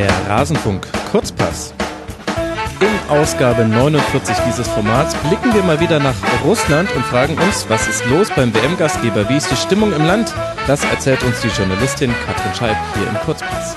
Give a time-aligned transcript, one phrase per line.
[0.00, 1.74] Der Rasenfunk Kurzpass.
[2.80, 7.86] In Ausgabe 49 dieses Formats blicken wir mal wieder nach Russland und fragen uns, was
[7.86, 9.28] ist los beim WM-Gastgeber?
[9.28, 10.34] Wie ist die Stimmung im Land?
[10.66, 13.76] Das erzählt uns die Journalistin Katrin Scheib hier im Kurzpass.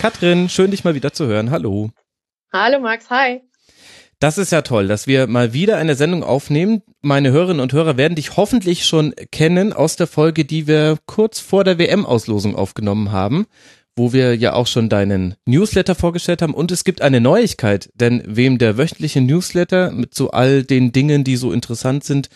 [0.00, 1.52] Katrin, schön dich mal wieder zu hören.
[1.52, 1.90] Hallo.
[2.52, 3.42] Hallo Max, hi.
[4.24, 6.80] Das ist ja toll, dass wir mal wieder eine Sendung aufnehmen.
[7.02, 11.40] Meine Hörerinnen und Hörer werden dich hoffentlich schon kennen aus der Folge, die wir kurz
[11.40, 13.44] vor der WM-Auslosung aufgenommen haben,
[13.96, 16.54] wo wir ja auch schon deinen Newsletter vorgestellt haben.
[16.54, 21.22] Und es gibt eine Neuigkeit, denn wem der wöchentliche Newsletter mit so all den Dingen,
[21.22, 22.30] die so interessant sind,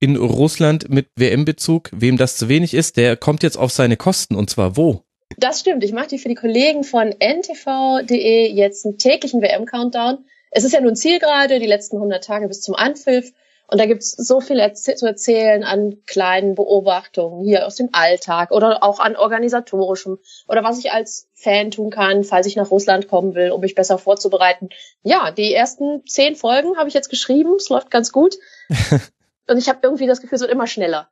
[0.00, 4.34] in Russland mit WM-Bezug, wem das zu wenig ist, der kommt jetzt auf seine Kosten.
[4.34, 5.04] Und zwar wo?
[5.38, 5.84] Das stimmt.
[5.84, 10.80] Ich mache dir für die Kollegen von ntv.de jetzt einen täglichen WM-Countdown es ist ja
[10.80, 13.32] nun Ziel gerade, die letzten 100 Tage bis zum Anpfiff.
[13.70, 18.50] Und da gibt's so viel erz zu erzählen an kleinen Beobachtungen hier aus dem Alltag
[18.50, 23.06] oder auch an organisatorischem oder was ich als Fan tun kann, falls ich nach Russland
[23.06, 24.70] kommen will, um mich besser vorzubereiten.
[25.04, 27.54] Ja, die ersten zehn Folgen habe ich jetzt geschrieben.
[27.54, 28.34] Es läuft ganz gut.
[29.46, 31.08] Und ich habe irgendwie das Gefühl, es wird immer schneller.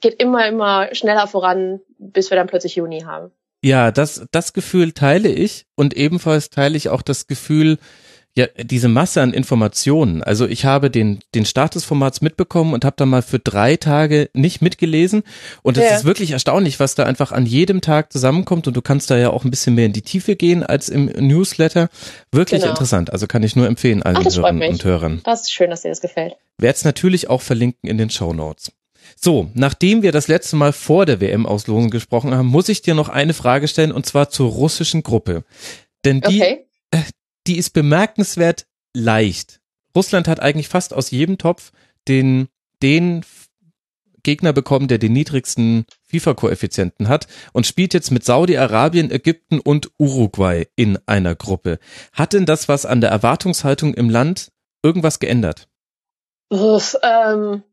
[0.00, 3.30] Geht immer, immer schneller voran, bis wir dann plötzlich Juni haben.
[3.62, 7.78] Ja, das, das Gefühl teile ich und ebenfalls teile ich auch das Gefühl,
[8.36, 10.22] ja, diese Masse an Informationen.
[10.22, 13.76] Also ich habe den, den Start des Formats mitbekommen und habe da mal für drei
[13.76, 15.24] Tage nicht mitgelesen.
[15.62, 15.96] Und es ja.
[15.96, 18.68] ist wirklich erstaunlich, was da einfach an jedem Tag zusammenkommt.
[18.68, 21.06] Und du kannst da ja auch ein bisschen mehr in die Tiefe gehen als im
[21.06, 21.88] Newsletter.
[22.30, 22.72] Wirklich genau.
[22.72, 23.12] interessant.
[23.12, 25.20] Also kann ich nur empfehlen allen Ach, Hörern und Hörern.
[25.24, 26.34] Das ist schön, dass dir das gefällt.
[26.58, 28.70] Werde es natürlich auch verlinken in den Show Notes.
[29.16, 33.08] So, nachdem wir das letzte Mal vor der WM-Auslosung gesprochen haben, muss ich dir noch
[33.08, 35.42] eine Frage stellen und zwar zur russischen Gruppe.
[36.04, 36.66] Denn die, okay.
[37.50, 39.60] Die ist bemerkenswert leicht.
[39.96, 41.72] Russland hat eigentlich fast aus jedem Topf
[42.06, 42.46] den,
[42.80, 43.24] den
[44.22, 50.68] Gegner bekommen, der den niedrigsten FIFA-Koeffizienten hat und spielt jetzt mit Saudi-Arabien, Ägypten und Uruguay
[50.76, 51.80] in einer Gruppe.
[52.12, 54.52] Hat denn das was an der Erwartungshaltung im Land
[54.84, 55.66] irgendwas geändert?
[56.50, 57.64] Uff, ähm,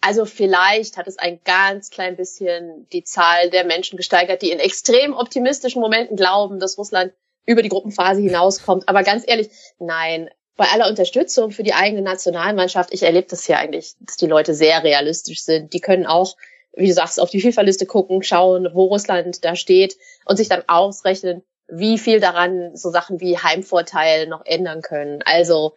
[0.00, 4.60] also vielleicht hat es ein ganz klein bisschen die Zahl der Menschen gesteigert, die in
[4.60, 7.12] extrem optimistischen Momenten glauben, dass Russland
[7.46, 8.88] über die Gruppenphase hinauskommt.
[8.88, 9.48] Aber ganz ehrlich,
[9.78, 10.30] nein.
[10.56, 14.54] Bei aller Unterstützung für die eigene Nationalmannschaft, ich erlebe das hier eigentlich, dass die Leute
[14.54, 15.74] sehr realistisch sind.
[15.74, 16.36] Die können auch,
[16.72, 20.64] wie du sagst, auf die FIFA-Liste gucken, schauen, wo Russland da steht und sich dann
[20.66, 25.20] ausrechnen, wie viel daran so Sachen wie Heimvorteil noch ändern können.
[25.26, 25.74] Also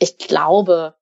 [0.00, 0.94] ich glaube,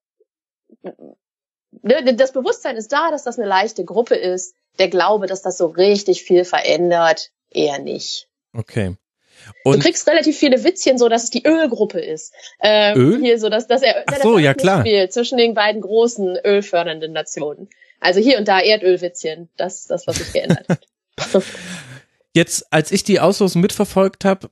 [0.83, 4.55] ne, das Bewusstsein ist da, dass das eine leichte Gruppe ist.
[4.79, 8.29] Der Glaube, dass das so richtig viel verändert, eher nicht.
[8.53, 8.97] Okay.
[9.65, 12.33] Und du kriegst relativ viele Witzchen, so dass es die Ölgruppe ist.
[12.63, 13.21] Ähm, Öl?
[13.21, 14.85] Hier so, dass, dass er Ach so, ja klar.
[15.11, 17.69] zwischen den beiden großen ölfördernden Nationen.
[18.01, 19.49] Also hier und da Erdölwitzchen.
[19.57, 20.87] Das ist das, was sich geändert hat.
[22.35, 24.51] Jetzt, als ich die Auslosung mitverfolgt habe,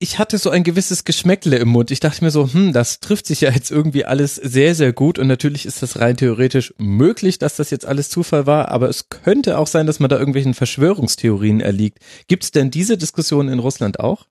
[0.00, 1.90] ich hatte so ein gewisses Geschmäckle im Mund.
[1.90, 5.18] Ich dachte mir so, hm, das trifft sich ja jetzt irgendwie alles sehr, sehr gut.
[5.18, 8.68] Und natürlich ist das rein theoretisch möglich, dass das jetzt alles Zufall war.
[8.68, 11.98] Aber es könnte auch sein, dass man da irgendwelchen Verschwörungstheorien erliegt.
[12.28, 14.26] Gibt es denn diese Diskussion in Russland auch?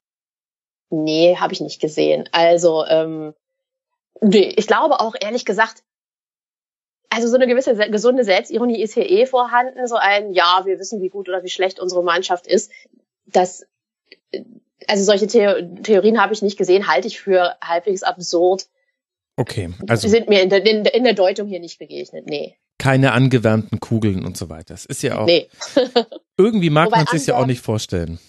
[0.89, 2.29] Nee, habe ich nicht gesehen.
[2.31, 3.33] Also, ähm,
[4.22, 5.83] nee, ich glaube auch ehrlich gesagt,
[7.09, 9.85] also so eine gewisse gesunde Selbstironie ist hier eh vorhanden.
[9.88, 12.72] So ein, ja, wir wissen, wie gut oder wie schlecht unsere Mannschaft ist.
[13.25, 13.66] Das
[14.88, 18.66] also solche The Theorien habe ich nicht gesehen, halte ich für halbwegs absurd.
[19.36, 20.02] Okay, also.
[20.08, 22.56] Sie sind mir in der, in, in der Deutung hier nicht begegnet, nee.
[22.80, 24.74] Keine angewärmten Kugeln und so weiter.
[24.74, 25.25] Das ist ja auch.
[25.25, 25.50] Nee.
[26.38, 28.20] irgendwie mag man sich ja auch nicht vorstellen.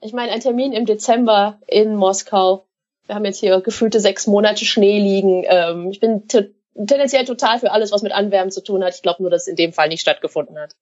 [0.00, 2.66] Ich meine, ein Termin im Dezember in Moskau.
[3.06, 5.44] Wir haben jetzt hier gefühlte sechs Monate Schnee liegen.
[5.46, 8.94] Ähm, ich bin tendenziell total für alles, was mit Anwärmen zu tun hat.
[8.94, 10.74] Ich glaube nur, dass es in dem Fall nicht stattgefunden hat.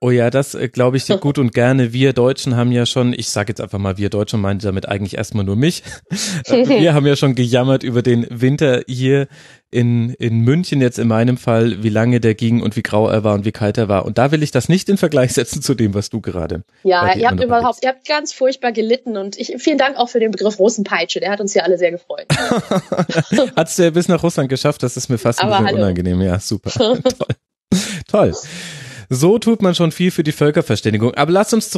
[0.00, 1.92] Oh ja, das äh, glaube ich gut und gerne.
[1.92, 5.16] Wir Deutschen haben ja schon, ich sage jetzt einfach mal, wir Deutschen meinen damit eigentlich
[5.16, 5.82] erstmal nur mich.
[6.46, 9.26] wir haben ja schon gejammert über den Winter hier
[9.70, 13.24] in, in München jetzt in meinem Fall, wie lange der ging und wie grau er
[13.24, 14.06] war und wie kalt er war.
[14.06, 16.62] Und da will ich das nicht in Vergleich setzen zu dem, was du gerade.
[16.84, 20.20] Ja, ihr habt überhauaupt, ihr habt ganz furchtbar gelitten und ich, vielen Dank auch für
[20.20, 21.20] den Begriff Russenpeitsche.
[21.20, 22.26] Der hat uns ja alle sehr gefreut.
[23.56, 24.82] Hat's der bis nach Russland geschafft?
[24.82, 25.76] Das ist mir fast ein bisschen hallo.
[25.78, 26.20] unangenehm.
[26.22, 26.70] Ja, super.
[26.70, 27.00] Toll.
[28.06, 28.32] Toll.
[29.08, 31.14] So tut man schon viel für die Völkerverständigung.
[31.14, 31.70] Aber lass uns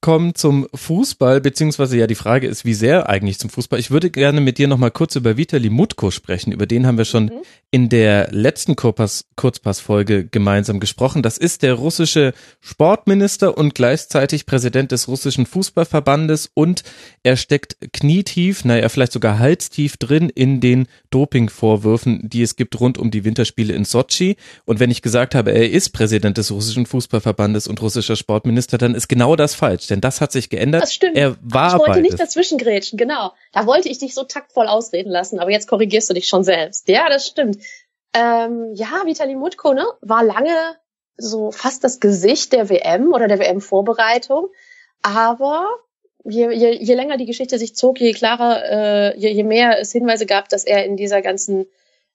[0.00, 3.80] zurückkommen zum Fußball, beziehungsweise ja die Frage ist, wie sehr eigentlich zum Fußball.
[3.80, 6.52] Ich würde gerne mit dir nochmal kurz über Vitali Mutko sprechen.
[6.52, 7.42] Über den haben wir schon mhm.
[7.72, 11.22] in der letzten Kurzpassfolge gemeinsam gesprochen.
[11.22, 16.84] Das ist der russische Sportminister und gleichzeitig Präsident des russischen Fußballverbandes und
[17.24, 22.98] er steckt knietief, naja, vielleicht sogar halstief drin in den Dopingvorwürfen, die es gibt rund
[22.98, 24.36] um die Winterspiele in Sochi.
[24.64, 28.94] Und wenn ich gesagt habe, er ist Präsident des russischen Fußballverbandes und russischer Sportminister, dann
[28.94, 29.87] ist genau das falsch.
[29.90, 30.82] Denn das hat sich geändert.
[30.82, 31.16] Das stimmt.
[31.16, 33.32] Er war ich wollte nicht dazwischengrätschen, genau.
[33.52, 36.88] Da wollte ich dich so taktvoll ausreden lassen, aber jetzt korrigierst du dich schon selbst.
[36.88, 37.58] Ja, das stimmt.
[38.14, 40.54] Ähm, ja, Vitali Mutko, ne, war lange
[41.16, 44.48] so fast das Gesicht der WM oder der WM-Vorbereitung.
[45.02, 45.68] Aber
[46.24, 49.92] je, je, je länger die Geschichte sich zog, je klarer, äh, je, je mehr es
[49.92, 51.66] Hinweise gab, dass er in dieser ganzen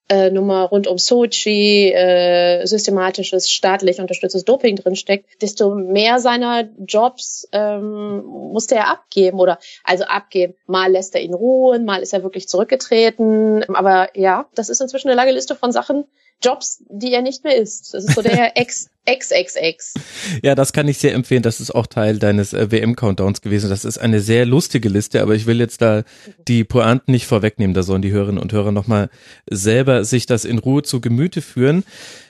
[0.09, 7.47] äh, Nummer rund um Sochi, äh, systematisches, staatlich unterstütztes Doping drinsteckt, desto mehr seiner Jobs
[7.51, 10.55] ähm, musste er abgeben oder also abgeben.
[10.67, 13.63] Mal lässt er ihn ruhen, mal ist er wirklich zurückgetreten.
[13.75, 16.05] Aber ja, das ist inzwischen eine lange Liste von Sachen,
[16.41, 17.93] Jobs, die er nicht mehr ist.
[17.93, 19.93] Das ist so der Ex, Ex.
[20.41, 21.43] Ja, das kann ich sehr empfehlen.
[21.43, 23.69] Das ist auch Teil deines äh, WM-Countdowns gewesen.
[23.69, 26.03] Das ist eine sehr lustige Liste, aber ich will jetzt da
[26.47, 27.73] die Pointen nicht vorwegnehmen.
[27.73, 29.09] Da sollen die Hörerinnen und Hörer nochmal
[29.49, 31.83] selber sich das in Ruhe zu Gemüte führen.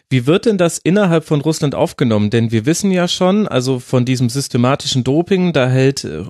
[0.10, 2.30] Wie wird denn das innerhalb von Russland aufgenommen?
[2.30, 6.24] Denn wir wissen ja schon, also von diesem systematischen Doping, da hält äh,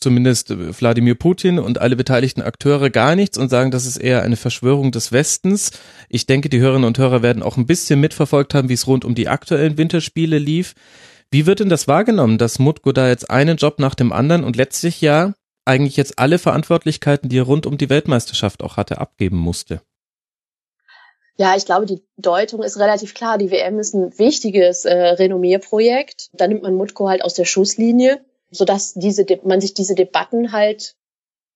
[0.00, 4.36] zumindest Wladimir Putin und alle beteiligten Akteure gar nichts und sagen, das ist eher eine
[4.36, 5.72] Verschwörung des Westens.
[6.08, 9.04] Ich denke, die Hörerinnen und Hörer werden auch ein bisschen mitverfolgt haben, wie es rund
[9.04, 10.74] um die aktuellen Winterspiele lief.
[11.30, 14.56] Wie wird denn das wahrgenommen, dass Mutko da jetzt einen Job nach dem anderen und
[14.56, 15.34] letztlich ja
[15.64, 19.82] eigentlich jetzt alle Verantwortlichkeiten, die er rund um die Weltmeisterschaft auch hatte, abgeben musste?
[21.36, 23.38] Ja, ich glaube, die Deutung ist relativ klar.
[23.38, 26.30] Die WM ist ein wichtiges äh, Renommierprojekt.
[26.32, 30.52] Da nimmt man Mutko halt aus der Schusslinie so dass diese, man sich diese Debatten
[30.52, 30.94] halt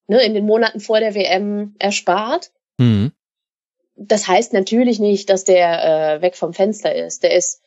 [0.06, 2.50] ne, in den Monaten vor der WM erspart.
[2.78, 3.12] Mhm.
[3.94, 7.22] Das heißt natürlich nicht, dass der äh, weg vom Fenster ist.
[7.22, 7.62] Der ist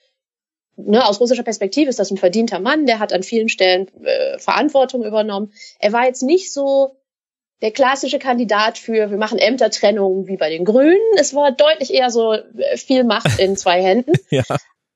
[0.75, 4.37] ne, aus russischer Perspektive ist das ein verdienter Mann, der hat an vielen Stellen äh,
[4.39, 5.53] Verantwortung übernommen.
[5.79, 6.97] Er war jetzt nicht so
[7.61, 10.97] der klassische Kandidat für, wir machen Ämtertrennung wie bei den Grünen.
[11.17, 14.13] Es war deutlich eher so äh, viel Macht in zwei Händen.
[14.29, 14.43] ja.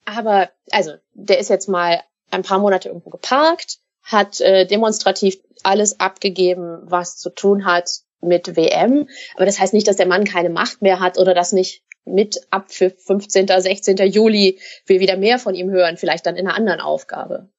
[0.05, 3.77] Aber also, der ist jetzt mal ein paar Monate irgendwo geparkt,
[4.09, 7.89] hat äh, demonstrativ alles abgegeben, was zu tun hat
[8.21, 9.07] mit WM.
[9.35, 12.41] Aber das heißt nicht, dass der Mann keine Macht mehr hat oder dass nicht mit
[12.49, 13.97] ab für 15., 16.
[13.97, 17.49] Juli wir wieder mehr von ihm hören, vielleicht dann in einer anderen Aufgabe.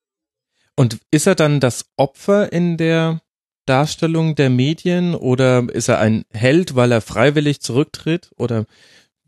[0.76, 3.20] Und ist er dann das Opfer in der
[3.67, 8.64] Darstellung der Medien oder ist er ein Held, weil er freiwillig zurücktritt oder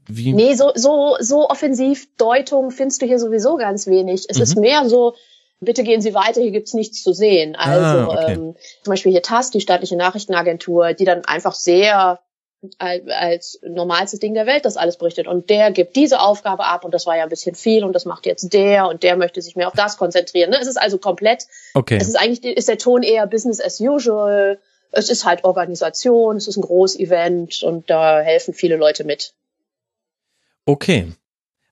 [0.08, 0.32] wie?
[0.32, 4.24] Nee, so, so, so offensiv Deutung findest du hier sowieso ganz wenig.
[4.28, 4.42] Es mhm.
[4.42, 5.14] ist mehr so,
[5.64, 7.56] bitte gehen Sie weiter, hier gibt's nichts zu sehen.
[7.56, 8.32] Ah, also ah, okay.
[8.32, 12.20] ähm, zum Beispiel hier TASS, die staatliche Nachrichtenagentur, die dann einfach sehr
[12.78, 15.26] als normalstes Ding der Welt das alles berichtet.
[15.26, 18.04] Und der gibt diese Aufgabe ab und das war ja ein bisschen viel und das
[18.04, 20.50] macht jetzt der und der möchte sich mehr auf das konzentrieren.
[20.50, 20.58] Ne?
[20.60, 21.98] Es ist also komplett, okay.
[22.00, 24.60] es ist eigentlich, ist der Ton eher Business as usual.
[24.92, 29.34] Es ist halt Organisation, es ist ein Groß-Event und da helfen viele Leute mit.
[30.66, 31.12] Okay.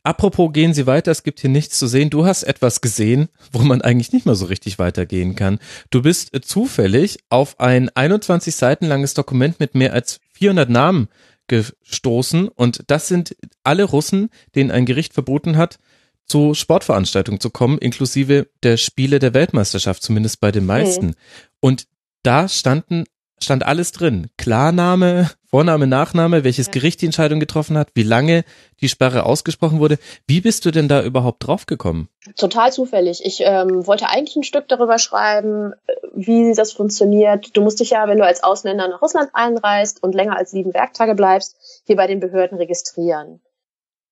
[0.03, 2.09] Apropos gehen Sie weiter, es gibt hier nichts zu sehen.
[2.09, 5.59] Du hast etwas gesehen, wo man eigentlich nicht mehr so richtig weitergehen kann.
[5.91, 11.09] Du bist äh, zufällig auf ein 21 Seiten langes Dokument mit mehr als 400 Namen
[11.49, 15.79] gestoßen und das sind alle Russen, denen ein Gericht verboten hat,
[16.25, 21.07] zu Sportveranstaltungen zu kommen, inklusive der Spiele der Weltmeisterschaft, zumindest bei den meisten.
[21.07, 21.15] Mhm.
[21.59, 21.87] Und
[22.23, 23.05] da standen
[23.43, 24.29] stand alles drin.
[24.37, 26.73] Klarname, Vorname, Nachname, welches ja.
[26.73, 28.45] Gericht die Entscheidung getroffen hat, wie lange
[28.81, 29.99] die Sperre ausgesprochen wurde.
[30.27, 32.09] Wie bist du denn da überhaupt draufgekommen?
[32.37, 33.25] Total zufällig.
[33.25, 37.57] Ich ähm, wollte eigentlich ein Stück darüber schreiben, äh, wie das funktioniert.
[37.57, 40.73] Du musst dich ja, wenn du als Ausländer nach Russland einreist und länger als sieben
[40.75, 43.41] Werktage bleibst, hier bei den Behörden registrieren.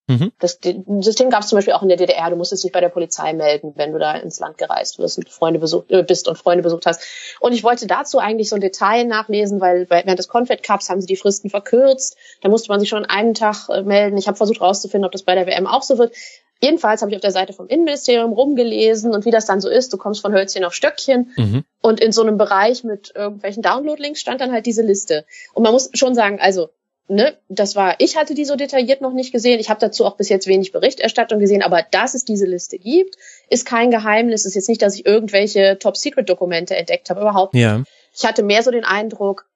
[0.09, 0.33] Mhm.
[0.39, 0.59] Das
[1.01, 2.31] System gab es zum Beispiel auch in der DDR.
[2.31, 5.29] Du musstest dich bei der Polizei melden, wenn du da ins Land gereist bist und
[5.29, 7.03] Freunde besucht, äh, bist und Freunde besucht hast.
[7.41, 11.03] Und ich wollte dazu eigentlich so ein Detail nachlesen, weil während des Confed Cups haben
[11.03, 12.17] sie die Fristen verkürzt.
[12.41, 14.17] Da musste man sich schon einen Tag äh, melden.
[14.17, 16.15] Ich habe versucht herauszufinden, ob das bei der WM auch so wird.
[16.61, 19.93] Jedenfalls habe ich auf der Seite vom Innenministerium rumgelesen und wie das dann so ist.
[19.93, 21.65] Du kommst von Hölzchen auf Stöckchen mhm.
[21.83, 25.25] und in so einem Bereich mit irgendwelchen Download-Links stand dann halt diese Liste.
[25.55, 26.71] Und man muss schon sagen, also
[27.09, 29.59] ne, das war, ich hatte die so detailliert noch nicht gesehen.
[29.61, 33.17] Ich habe dazu auch bis jetzt wenig Berichterstattung gesehen, aber dass es diese Liste gibt,
[33.49, 34.45] ist kein Geheimnis.
[34.45, 37.63] Ist jetzt nicht, dass ich irgendwelche Top-Secret-Dokumente entdeckt habe, überhaupt nicht.
[37.63, 37.83] Ja.
[38.15, 39.47] Ich hatte mehr so den Eindruck,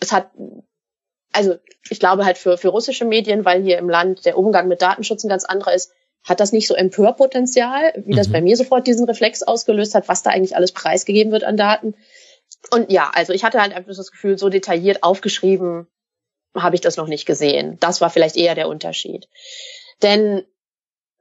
[0.00, 0.30] es hat,
[1.32, 1.56] also
[1.88, 5.24] ich glaube halt für, für russische Medien, weil hier im Land der Umgang mit Datenschutz
[5.24, 5.92] ein ganz anderer ist,
[6.24, 8.16] hat das nicht so Empörpotenzial, wie mhm.
[8.16, 11.56] das bei mir sofort diesen Reflex ausgelöst hat, was da eigentlich alles preisgegeben wird an
[11.56, 11.94] Daten.
[12.70, 15.88] Und ja, also ich hatte halt einfach das Gefühl, so detailliert aufgeschrieben
[16.54, 17.78] habe ich das noch nicht gesehen.
[17.80, 19.28] Das war vielleicht eher der Unterschied.
[20.02, 20.42] Denn,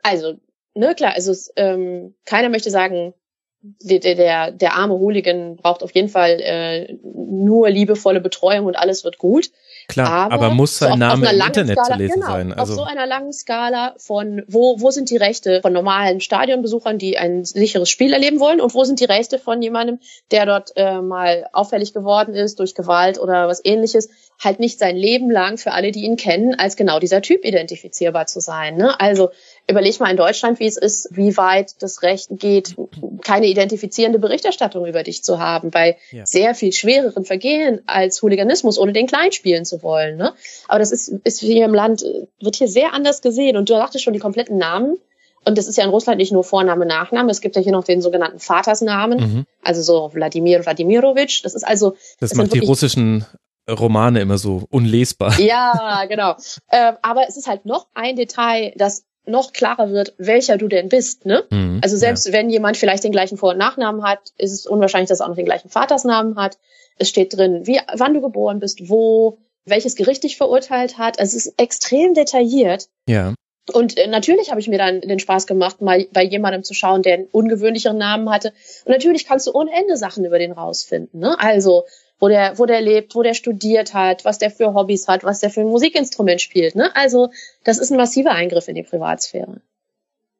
[0.03, 0.35] also,
[0.73, 3.13] ne, klar, also ähm, keiner möchte sagen,
[3.61, 9.03] der, der, der arme Hooligan braucht auf jeden Fall äh, nur liebevolle Betreuung und alles
[9.03, 9.51] wird gut.
[9.87, 12.53] Klar, aber, aber muss sein so Name im Internet Skala, zu lesen genau, sein.
[12.53, 16.97] Also auf so einer langen Skala von wo, wo sind die Rechte von normalen Stadionbesuchern,
[16.97, 19.99] die ein sicheres Spiel erleben wollen und wo sind die Rechte von jemandem,
[20.31, 24.09] der dort äh, mal auffällig geworden ist durch Gewalt oder was ähnliches,
[24.43, 28.25] halt nicht sein Leben lang für alle, die ihn kennen, als genau dieser Typ identifizierbar
[28.25, 28.75] zu sein.
[28.75, 28.99] Ne?
[28.99, 29.29] Also
[29.69, 32.75] überleg mal in Deutschland, wie es ist, wie weit das Recht geht,
[33.21, 36.25] keine identifizierende Berichterstattung über dich zu haben, bei ja.
[36.25, 40.17] sehr viel schwereren Vergehen als Hooliganismus, ohne den klein spielen zu wollen.
[40.17, 40.33] Ne?
[40.67, 42.03] Aber das ist, ist hier im Land,
[42.39, 43.57] wird hier sehr anders gesehen.
[43.57, 44.97] Und du sagtest schon die kompletten Namen.
[45.45, 47.29] Und das ist ja in Russland nicht nur Vorname, Nachname.
[47.31, 49.19] Es gibt ja hier noch den sogenannten Vatersnamen.
[49.19, 49.45] Mhm.
[49.63, 51.41] Also so Wladimir Wladimirovich.
[51.43, 51.91] Das ist also.
[52.19, 53.25] Das, das macht die russischen
[53.69, 55.39] Romane immer so unlesbar.
[55.39, 56.35] Ja, genau.
[56.69, 60.89] äh, aber es ist halt noch ein Detail, das noch klarer wird, welcher du denn
[60.89, 61.25] bist.
[61.25, 61.43] Ne?
[61.49, 62.33] Mhm, also selbst ja.
[62.33, 65.29] wenn jemand vielleicht den gleichen Vor- und Nachnamen hat, ist es unwahrscheinlich, dass er auch
[65.29, 66.57] noch den gleichen Vatersnamen hat.
[66.97, 71.19] Es steht drin, wie, wann du geboren bist, wo, welches Gericht dich verurteilt hat.
[71.19, 72.89] Also es ist extrem detailliert.
[73.07, 73.33] Ja.
[73.71, 77.03] Und äh, natürlich habe ich mir dann den Spaß gemacht, mal bei jemandem zu schauen,
[77.03, 78.53] der einen ungewöhnlicheren Namen hatte.
[78.85, 81.19] Und natürlich kannst du ohne Ende Sachen über den rausfinden.
[81.19, 81.39] Ne?
[81.39, 81.85] Also
[82.21, 85.41] wo der, wo der lebt, wo der studiert hat, was der für Hobbys hat, was
[85.41, 86.75] der für ein Musikinstrument spielt.
[86.75, 86.95] Ne?
[86.95, 87.31] Also
[87.63, 89.59] das ist ein massiver Eingriff in die Privatsphäre.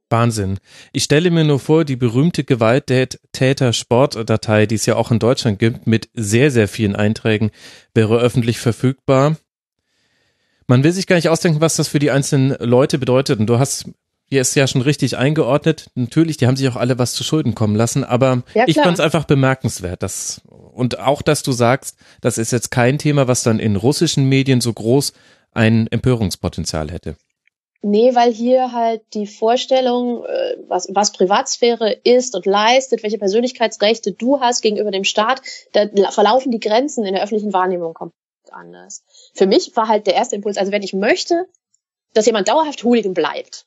[0.10, 0.60] Wahnsinn.
[0.94, 5.88] Ich stelle mir nur vor, die berühmte Gewalttäter-Sportdatei, die es ja auch in Deutschland gibt,
[5.88, 7.50] mit sehr, sehr vielen Einträgen,
[7.96, 9.38] wäre öffentlich verfügbar.
[10.68, 13.40] Man will sich gar nicht ausdenken, was das für die einzelnen Leute bedeutet.
[13.40, 13.86] Und du hast
[14.32, 15.90] hier ist ja schon richtig eingeordnet.
[15.94, 18.94] Natürlich, die haben sich auch alle was zu Schulden kommen lassen, aber ja, ich fand
[18.94, 20.02] es einfach bemerkenswert.
[20.02, 24.30] Dass, und auch, dass du sagst, das ist jetzt kein Thema, was dann in russischen
[24.30, 25.12] Medien so groß
[25.52, 27.18] ein Empörungspotenzial hätte.
[27.82, 34.14] Nee, weil hier halt die Vorstellung, äh, was, was Privatsphäre ist und leistet, welche Persönlichkeitsrechte
[34.14, 35.42] du hast gegenüber dem Staat,
[35.74, 38.16] da verlaufen die Grenzen in der öffentlichen Wahrnehmung komplett
[38.52, 39.04] anders.
[39.34, 41.48] Für mich war halt der erste Impuls, also wenn ich möchte,
[42.14, 43.66] dass jemand dauerhaft Hooligan bleibt,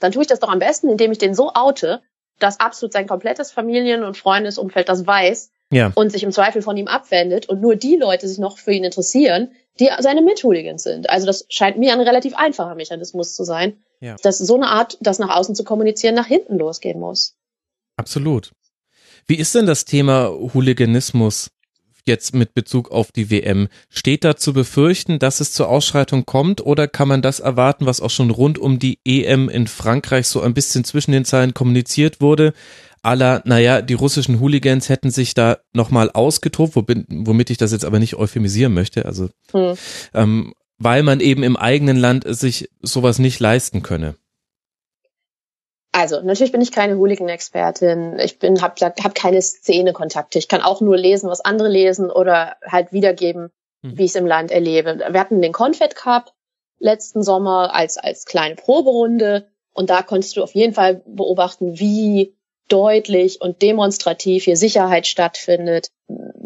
[0.00, 2.02] dann tue ich das doch am besten, indem ich den so oute,
[2.38, 5.92] dass absolut sein komplettes Familien- und Freundesumfeld das weiß ja.
[5.94, 8.84] und sich im Zweifel von ihm abwendet und nur die Leute sich noch für ihn
[8.84, 11.10] interessieren, die seine Mithooligans sind.
[11.10, 14.16] Also das scheint mir ein relativ einfacher Mechanismus zu sein, ja.
[14.22, 17.36] dass so eine Art, das nach außen zu kommunizieren, nach hinten losgehen muss.
[17.96, 18.52] Absolut.
[19.26, 21.48] Wie ist denn das Thema Hooliganismus
[22.06, 23.68] jetzt mit Bezug auf die WM?
[23.88, 28.00] Steht da zu befürchten, dass es zur Ausschreitung kommt oder kann man das erwarten, was
[28.00, 32.20] auch schon rund um die EM in Frankreich so ein bisschen zwischen den Zeilen kommuniziert
[32.20, 32.52] wurde?
[33.04, 37.98] aller, naja, die russischen Hooligans hätten sich da nochmal ausgetobt, womit ich das jetzt aber
[37.98, 39.74] nicht euphemisieren möchte, also hm.
[40.14, 44.16] ähm, weil man eben im eigenen Land sich sowas nicht leisten könne.
[45.94, 48.18] Also, natürlich bin ich keine Hooligan-Expertin.
[48.18, 50.40] Ich bin, hab, hab keine Szene-Kontakte.
[50.40, 53.96] Ich kann auch nur lesen, was andere lesen oder halt wiedergeben, hm.
[53.96, 54.98] wie ich es im Land erlebe.
[55.08, 56.32] Wir hatten den Confed Cup
[56.80, 59.46] letzten Sommer als, als kleine Proberunde.
[59.72, 62.34] Und da konntest du auf jeden Fall beobachten, wie
[62.68, 65.90] deutlich und demonstrativ hier Sicherheit stattfindet.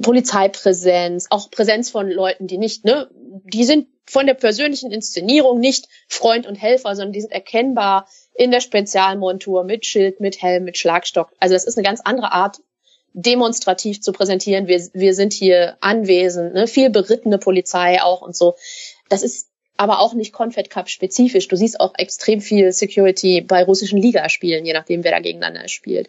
[0.03, 3.09] Polizeipräsenz, auch Präsenz von Leuten, die nicht, ne,
[3.45, 8.07] die sind von der persönlichen Inszenierung nicht Freund und Helfer, sondern die sind erkennbar
[8.39, 11.33] in der Spezialmontur mit Schild, mit Helm, mit Schlagstock.
[11.41, 12.61] Also das ist eine ganz andere Art,
[13.13, 14.69] demonstrativ zu präsentieren.
[14.69, 16.69] Wir, wir sind hier anwesend, ne?
[16.69, 18.55] viel berittene Polizei auch und so.
[19.09, 21.49] Das ist aber auch nicht Confed Cup spezifisch.
[21.49, 26.09] Du siehst auch extrem viel Security bei russischen Ligaspielen, je nachdem, wer da gegeneinander spielt.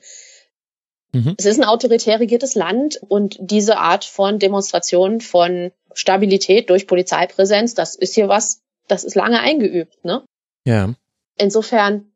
[1.11, 1.35] Mhm.
[1.37, 7.73] Es ist ein autoritär regiertes Land und diese Art von Demonstration von Stabilität durch Polizeipräsenz,
[7.73, 10.23] das ist hier was, das ist lange eingeübt, ne?
[10.65, 10.93] Ja.
[11.37, 12.08] Insofern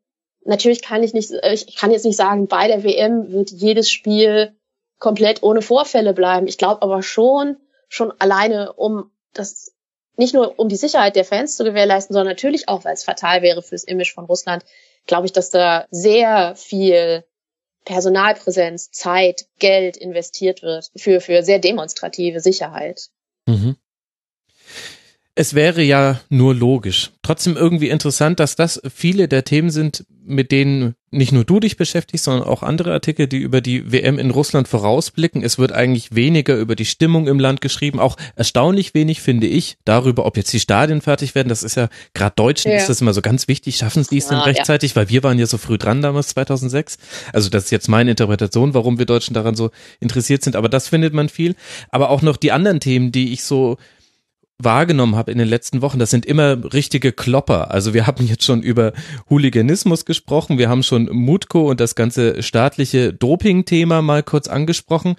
[0.44, 3.90] natürlich kann ich nicht, äh, ich kann jetzt nicht sagen, bei der WM wird jedes
[3.90, 4.54] Spiel
[4.98, 6.46] komplett ohne Vorfälle bleiben.
[6.46, 7.56] Ich glaube aber schon,
[7.88, 9.72] schon alleine um das,
[10.16, 13.42] nicht nur um die Sicherheit der Fans zu gewährleisten, sondern natürlich auch, weil es fatal
[13.42, 14.64] wäre fürs Image von Russland,
[15.06, 17.24] glaube ich, dass da sehr viel
[17.84, 23.08] Personalpräsenz, Zeit, Geld investiert wird für, für sehr demonstrative Sicherheit.
[23.46, 23.76] Mhm.
[25.36, 27.10] Es wäre ja nur logisch.
[27.22, 31.76] Trotzdem irgendwie interessant, dass das viele der Themen sind, mit denen nicht nur du dich
[31.76, 35.42] beschäftigst, sondern auch andere Artikel, die über die WM in Russland vorausblicken.
[35.42, 39.76] Es wird eigentlich weniger über die Stimmung im Land geschrieben, auch erstaunlich wenig, finde ich,
[39.84, 41.48] darüber, ob jetzt die Stadien fertig werden.
[41.48, 42.78] Das ist ja gerade Deutschen ja.
[42.78, 43.76] ist das immer so ganz wichtig.
[43.76, 44.92] Schaffen sie es denn rechtzeitig?
[44.92, 44.96] Ja.
[44.96, 46.96] Weil wir waren ja so früh dran damals 2006.
[47.32, 50.54] Also das ist jetzt meine Interpretation, warum wir Deutschen daran so interessiert sind.
[50.54, 51.56] Aber das findet man viel.
[51.90, 53.78] Aber auch noch die anderen Themen, die ich so
[54.58, 57.70] wahrgenommen habe in den letzten Wochen, das sind immer richtige Klopper.
[57.70, 58.92] Also wir haben jetzt schon über
[59.28, 65.16] Hooliganismus gesprochen, wir haben schon Mutko und das ganze staatliche Doping-Thema mal kurz angesprochen.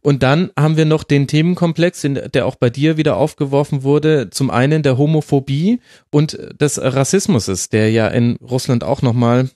[0.00, 4.50] Und dann haben wir noch den Themenkomplex, der auch bei dir wieder aufgeworfen wurde, zum
[4.50, 9.48] einen der Homophobie und des Rassismus, der ja in Russland auch nochmal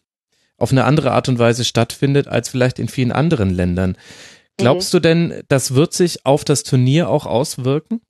[0.58, 3.96] auf eine andere Art und Weise stattfindet als vielleicht in vielen anderen Ländern.
[4.56, 4.96] Glaubst mhm.
[4.96, 8.00] du denn, das wird sich auf das Turnier auch auswirken?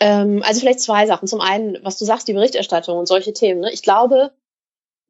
[0.00, 1.28] Ähm, also vielleicht zwei Sachen.
[1.28, 3.60] Zum einen, was du sagst, die Berichterstattung und solche Themen.
[3.60, 3.72] Ne?
[3.72, 4.32] Ich glaube,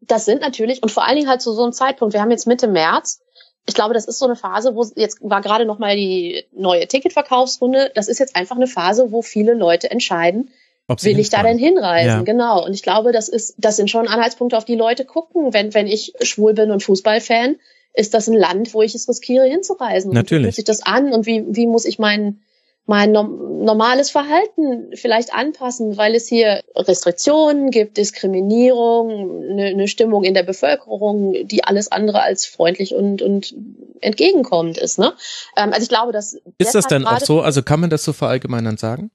[0.00, 2.46] das sind natürlich, und vor allen Dingen halt zu so einem Zeitpunkt, wir haben jetzt
[2.46, 3.20] Mitte März,
[3.68, 6.86] ich glaube, das ist so eine Phase, wo jetzt war gerade noch mal die neue
[6.86, 7.90] Ticketverkaufsrunde.
[7.96, 10.50] Das ist jetzt einfach eine Phase, wo viele Leute entscheiden,
[10.88, 12.08] will ich da denn hinreisen?
[12.08, 12.22] Ja.
[12.22, 12.64] Genau.
[12.64, 15.52] Und ich glaube, das ist, das sind schon Anhaltspunkte, auf die Leute gucken.
[15.52, 17.56] Wenn, wenn ich schwul bin und Fußballfan,
[17.92, 20.12] ist das ein Land, wo ich es riskiere, hinzureisen.
[20.12, 20.42] Natürlich.
[20.42, 22.42] wie fühlt sich das an und wie, wie muss ich meinen
[22.86, 30.34] mein normales Verhalten vielleicht anpassen, weil es hier Restriktionen gibt, Diskriminierung, eine, eine Stimmung in
[30.34, 33.54] der Bevölkerung, die alles andere als freundlich und, und
[34.00, 35.00] entgegenkommend ist.
[35.00, 35.12] Ne?
[35.56, 37.40] Ähm, also ich glaube, dass ist das denn auch so?
[37.40, 39.10] Also kann man das so verallgemeinern sagen?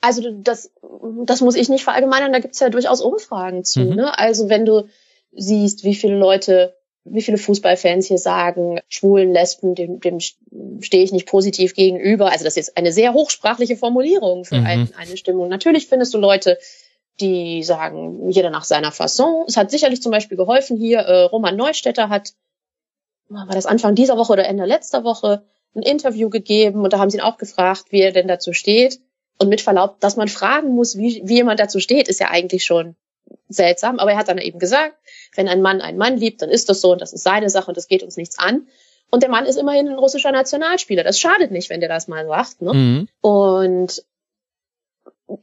[0.00, 0.70] Also das,
[1.24, 2.32] das muss ich nicht verallgemeinern.
[2.32, 3.80] Da gibt's ja durchaus Umfragen zu.
[3.80, 3.96] Mhm.
[3.96, 4.18] Ne?
[4.18, 4.86] Also wenn du
[5.32, 11.12] siehst, wie viele Leute wie viele Fußballfans hier sagen, Schwulen, Lesben, dem, dem stehe ich
[11.12, 12.30] nicht positiv gegenüber.
[12.30, 14.66] Also das ist eine sehr hochsprachliche Formulierung für mhm.
[14.66, 15.48] ein, eine Stimmung.
[15.48, 16.58] Natürlich findest du Leute,
[17.20, 19.44] die sagen, jeder nach seiner Fasson.
[19.46, 22.32] Es hat sicherlich zum Beispiel geholfen hier, äh, Roman Neustädter hat,
[23.28, 25.44] war das Anfang dieser Woche oder Ende letzter Woche,
[25.74, 29.00] ein Interview gegeben und da haben sie ihn auch gefragt, wie er denn dazu steht.
[29.38, 32.64] Und mit Verlaub, dass man fragen muss, wie, wie jemand dazu steht, ist ja eigentlich
[32.64, 32.94] schon
[33.48, 33.98] seltsam.
[33.98, 34.94] Aber er hat dann eben gesagt,
[35.34, 37.68] wenn ein Mann einen Mann liebt, dann ist das so und das ist seine Sache
[37.68, 38.66] und das geht uns nichts an.
[39.10, 41.04] Und der Mann ist immerhin ein russischer Nationalspieler.
[41.04, 42.62] Das schadet nicht, wenn der das mal sagt.
[42.62, 42.74] Ne?
[42.74, 43.08] Mhm.
[43.20, 44.04] Und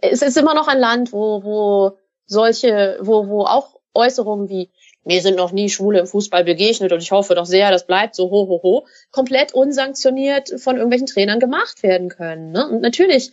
[0.01, 4.69] es ist immer noch ein Land, wo, wo solche, wo, wo auch Äußerungen wie
[5.03, 8.15] mir sind noch nie Schwule im Fußball begegnet und ich hoffe doch sehr, das bleibt
[8.15, 12.51] so ho ho ho, komplett unsanktioniert von irgendwelchen Trainern gemacht werden können.
[12.51, 12.67] Ne?
[12.67, 13.31] Und natürlich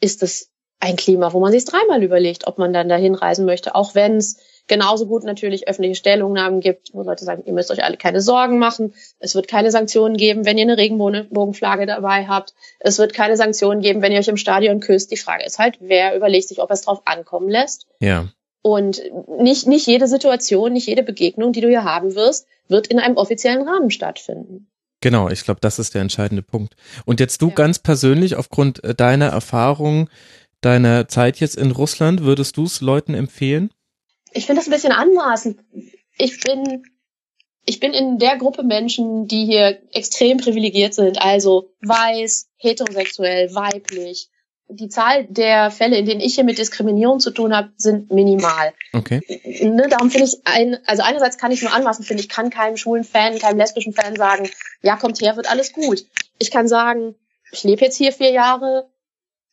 [0.00, 0.51] ist das
[0.82, 4.16] ein Klima, wo man sich dreimal überlegt, ob man dann dahin reisen möchte, auch wenn
[4.16, 8.20] es genauso gut natürlich öffentliche Stellungnahmen gibt, wo Leute sagen, ihr müsst euch alle keine
[8.20, 8.92] Sorgen machen.
[9.20, 12.54] Es wird keine Sanktionen geben, wenn ihr eine Regenbogenflagge dabei habt.
[12.80, 15.12] Es wird keine Sanktionen geben, wenn ihr euch im Stadion küsst.
[15.12, 17.86] Die Frage ist halt, wer überlegt sich, ob er es drauf ankommen lässt.
[18.00, 18.26] Ja.
[18.62, 19.02] Und
[19.38, 23.16] nicht, nicht jede Situation, nicht jede Begegnung, die du hier haben wirst, wird in einem
[23.16, 24.66] offiziellen Rahmen stattfinden.
[25.02, 26.76] Genau, ich glaube, das ist der entscheidende Punkt.
[27.04, 27.54] Und jetzt du ja.
[27.54, 30.08] ganz persönlich aufgrund äh, deiner Erfahrung,
[30.62, 33.70] deiner Zeit jetzt in Russland, würdest du es Leuten empfehlen?
[34.34, 35.60] ich finde das ein bisschen anmaßend.
[36.18, 36.84] Ich bin,
[37.64, 44.28] ich bin in der Gruppe Menschen, die hier extrem privilegiert sind, also weiß, heterosexuell, weiblich.
[44.68, 48.72] Die Zahl der Fälle, in denen ich hier mit Diskriminierung zu tun habe, sind minimal.
[48.94, 49.20] Okay.
[49.62, 52.78] Ne, darum finde ich ein, also einerseits kann ich nur anmaßen finde, ich kann keinem
[52.78, 54.48] schwulen Fan, keinem lesbischen Fan sagen,
[54.80, 56.06] ja, kommt her, wird alles gut.
[56.38, 57.14] Ich kann sagen,
[57.50, 58.88] ich lebe jetzt hier vier Jahre,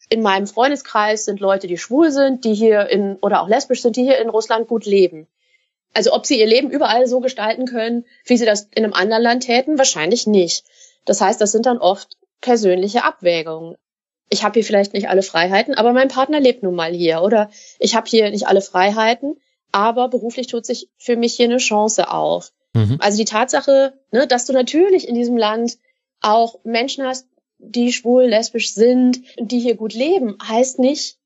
[0.10, 3.96] in meinem Freundeskreis sind Leute, die schwul sind, die hier in oder auch lesbisch sind,
[3.96, 5.28] die hier in Russland gut leben.
[5.94, 9.24] Also ob sie ihr Leben überall so gestalten können, wie sie das in einem anderen
[9.24, 10.66] Land täten, wahrscheinlich nicht.
[11.06, 13.76] Das heißt, das sind dann oft persönliche Abwägungen.
[14.30, 17.22] Ich habe hier vielleicht nicht alle Freiheiten, aber mein Partner lebt nun mal hier.
[17.22, 19.38] Oder ich habe hier nicht alle Freiheiten,
[19.72, 22.52] aber beruflich tut sich für mich hier eine Chance auf.
[22.74, 22.98] Mhm.
[23.00, 25.78] Also die Tatsache, ne, dass du natürlich in diesem Land
[26.22, 27.28] auch Menschen hast,
[27.60, 31.18] die schwul, lesbisch sind, die hier gut leben, heißt nicht,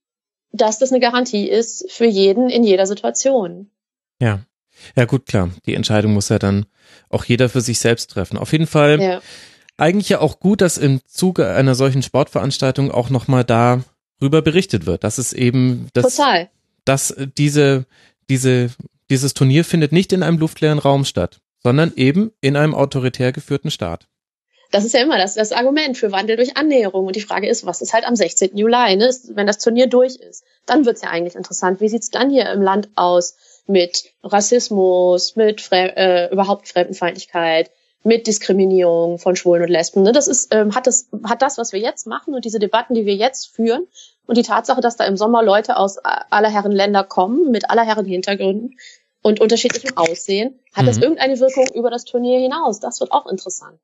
[0.51, 3.69] dass das eine Garantie ist für jeden in jeder Situation.
[4.19, 4.41] Ja.
[4.95, 5.51] Ja, gut, klar.
[5.65, 6.65] Die Entscheidung muss ja dann
[7.09, 8.37] auch jeder für sich selbst treffen.
[8.37, 9.21] Auf jeden Fall ja.
[9.77, 15.03] eigentlich ja auch gut, dass im Zuge einer solchen Sportveranstaltung auch nochmal darüber berichtet wird.
[15.03, 16.49] dass es eben, dass, Total.
[16.85, 17.85] dass diese,
[18.29, 18.71] diese,
[19.09, 23.69] dieses Turnier findet nicht in einem luftleeren Raum statt, sondern eben in einem autoritär geführten
[23.69, 24.07] Staat
[24.73, 27.05] das ist ja immer das, das Argument für Wandel durch Annäherung.
[27.05, 28.57] Und die Frage ist, was ist halt am 16.
[28.57, 29.15] Juli, ne?
[29.29, 30.43] wenn das Turnier durch ist?
[30.65, 31.79] Dann wird's ja eigentlich interessant.
[31.79, 37.69] Wie sieht's dann hier im Land aus mit Rassismus, mit Fre äh, überhaupt Fremdenfeindlichkeit,
[38.01, 40.01] mit Diskriminierung von Schwulen und Lesben?
[40.01, 40.11] Ne?
[40.11, 43.05] Das ist, ähm, hat, das, hat das, was wir jetzt machen und diese Debatten, die
[43.05, 43.85] wir jetzt führen
[44.25, 47.83] und die Tatsache, dass da im Sommer Leute aus aller Herren Länder kommen, mit aller
[47.83, 48.75] Herren Hintergründen
[49.21, 50.87] und unterschiedlichem Aussehen, hat mhm.
[50.87, 52.79] das irgendeine Wirkung über das Turnier hinaus?
[52.79, 53.77] Das wird auch interessant.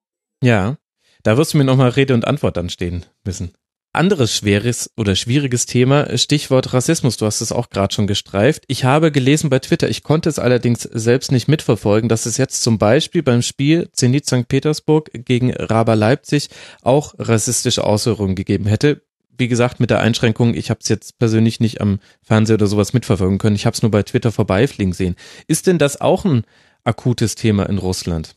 [0.43, 0.77] Ja,
[1.23, 3.53] da wirst du mir nochmal Rede und Antwort dann stehen müssen.
[3.91, 8.63] Anderes schweres oder schwieriges Thema, Stichwort Rassismus, du hast es auch gerade schon gestreift.
[8.67, 12.61] Ich habe gelesen bei Twitter, ich konnte es allerdings selbst nicht mitverfolgen, dass es jetzt
[12.61, 14.47] zum Beispiel beim Spiel Zenit St.
[14.47, 16.49] Petersburg gegen Raber Leipzig
[16.83, 19.01] auch rassistische Äußerungen gegeben hätte.
[19.39, 22.93] wie gesagt, mit der Einschränkung, ich habe es jetzt persönlich nicht am Fernseher oder sowas
[22.93, 23.55] mitverfolgen können.
[23.55, 25.15] Ich habe es nur bei Twitter vorbeifliegen sehen.
[25.47, 26.43] Ist denn das auch ein
[26.83, 28.35] akutes Thema in Russland?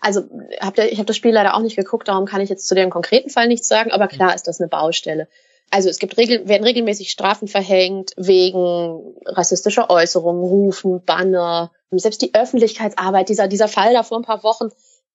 [0.00, 0.22] Also
[0.60, 2.90] hab, ich habe das Spiel leider auch nicht geguckt, darum kann ich jetzt zu dem
[2.90, 5.28] konkreten Fall nichts sagen, aber klar ist das eine Baustelle.
[5.70, 12.34] Also es gibt regel, werden regelmäßig Strafen verhängt wegen rassistischer Äußerungen, Rufen, Banner, selbst die
[12.34, 13.28] Öffentlichkeitsarbeit.
[13.28, 14.70] Dieser dieser Fall da vor ein paar Wochen,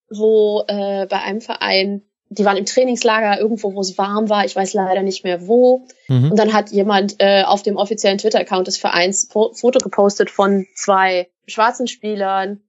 [0.10, 4.46] wo äh, bei einem Verein die waren im Trainingslager irgendwo, wo es warm war.
[4.46, 5.86] Ich weiß leider nicht mehr wo.
[6.08, 6.32] Mhm.
[6.32, 11.30] Und dann hat jemand äh, auf dem offiziellen Twitter-Account des Vereins Foto gepostet von zwei
[11.46, 12.62] schwarzen Spielern,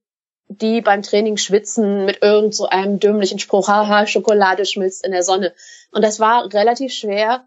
[0.47, 5.23] die beim Training schwitzen mit irgend so einem dümmlichen Spruch, haha, Schokolade schmilzt in der
[5.23, 5.53] Sonne.
[5.91, 7.45] Und das war relativ schwer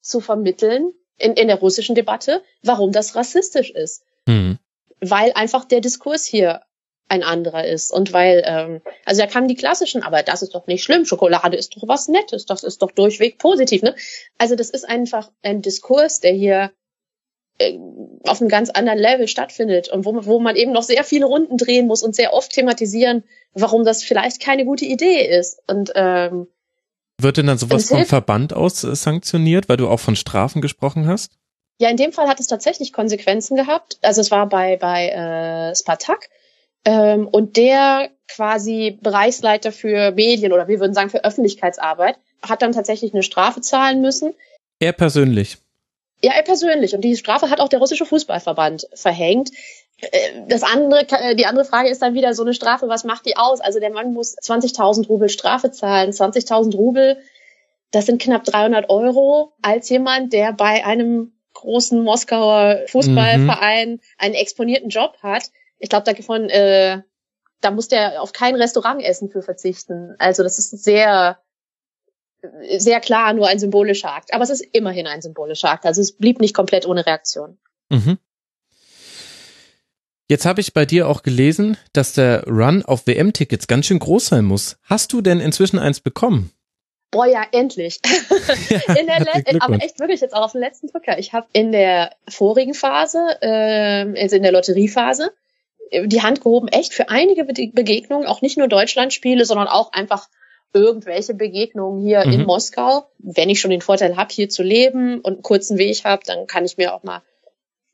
[0.00, 4.04] zu vermitteln in, in der russischen Debatte, warum das rassistisch ist.
[4.26, 4.58] Mhm.
[5.00, 6.62] Weil einfach der Diskurs hier
[7.08, 10.66] ein anderer ist und weil, ähm, also da kamen die klassischen, aber das ist doch
[10.66, 13.82] nicht schlimm, Schokolade ist doch was Nettes, das ist doch durchweg positiv.
[13.82, 13.94] Ne?
[14.38, 16.72] Also das ist einfach ein Diskurs, der hier
[18.24, 21.56] auf einem ganz anderen Level stattfindet und wo, wo man eben noch sehr viele Runden
[21.56, 25.62] drehen muss und sehr oft thematisieren, warum das vielleicht keine gute Idee ist.
[25.66, 26.48] Und ähm,
[27.18, 31.06] wird denn dann sowas vom Verband aus äh, sanktioniert, weil du auch von Strafen gesprochen
[31.06, 31.32] hast?
[31.78, 33.98] Ja, in dem Fall hat es tatsächlich Konsequenzen gehabt.
[34.02, 36.28] Also es war bei bei äh, Spartak
[36.84, 42.72] ähm, und der quasi Bereichsleiter für Medien oder wir würden sagen für Öffentlichkeitsarbeit hat dann
[42.72, 44.34] tatsächlich eine Strafe zahlen müssen.
[44.78, 45.58] Er persönlich.
[46.22, 46.94] Ja, er persönlich.
[46.94, 49.50] Und die Strafe hat auch der russische Fußballverband verhängt.
[50.00, 50.08] Äh,
[50.48, 53.36] das andere, äh, die andere Frage ist dann wieder so eine Strafe, was macht die
[53.36, 53.60] aus?
[53.60, 56.10] Also der Mann muss 20.000 Rubel Strafe zahlen.
[56.10, 57.18] 20.000 Rubel,
[57.90, 64.00] das sind knapp 300 Euro als jemand, der bei einem großen Moskauer Fußballverein mhm.
[64.18, 65.50] einen exponierten Job hat.
[65.78, 67.02] Ich glaube, davon, äh,
[67.60, 70.14] da muss der auf kein Restaurantessen für verzichten.
[70.18, 71.38] Also das ist sehr,
[72.78, 74.34] sehr klar nur ein symbolischer Akt.
[74.34, 75.86] Aber es ist immerhin ein symbolischer Akt.
[75.86, 77.58] Also es blieb nicht komplett ohne Reaktion.
[77.88, 78.18] Mhm.
[80.28, 84.26] Jetzt habe ich bei dir auch gelesen, dass der Run auf WM-Tickets ganz schön groß
[84.26, 84.76] sein muss.
[84.82, 86.50] Hast du denn inzwischen eins bekommen?
[87.12, 88.00] Boah, ja, endlich.
[88.28, 91.18] der aber echt wirklich jetzt auch auf den letzten Drücker.
[91.18, 95.30] Ich habe in der vorigen Phase, äh, also in der Lotteriephase,
[95.92, 100.28] die Hand gehoben, echt für einige Begegnungen, auch nicht nur Deutschlandspiele, sondern auch einfach
[100.76, 102.32] irgendwelche Begegnungen hier mhm.
[102.32, 103.06] in Moskau.
[103.18, 106.46] Wenn ich schon den Vorteil habe, hier zu leben und einen kurzen Weg habe, dann
[106.46, 107.22] kann ich mir auch mal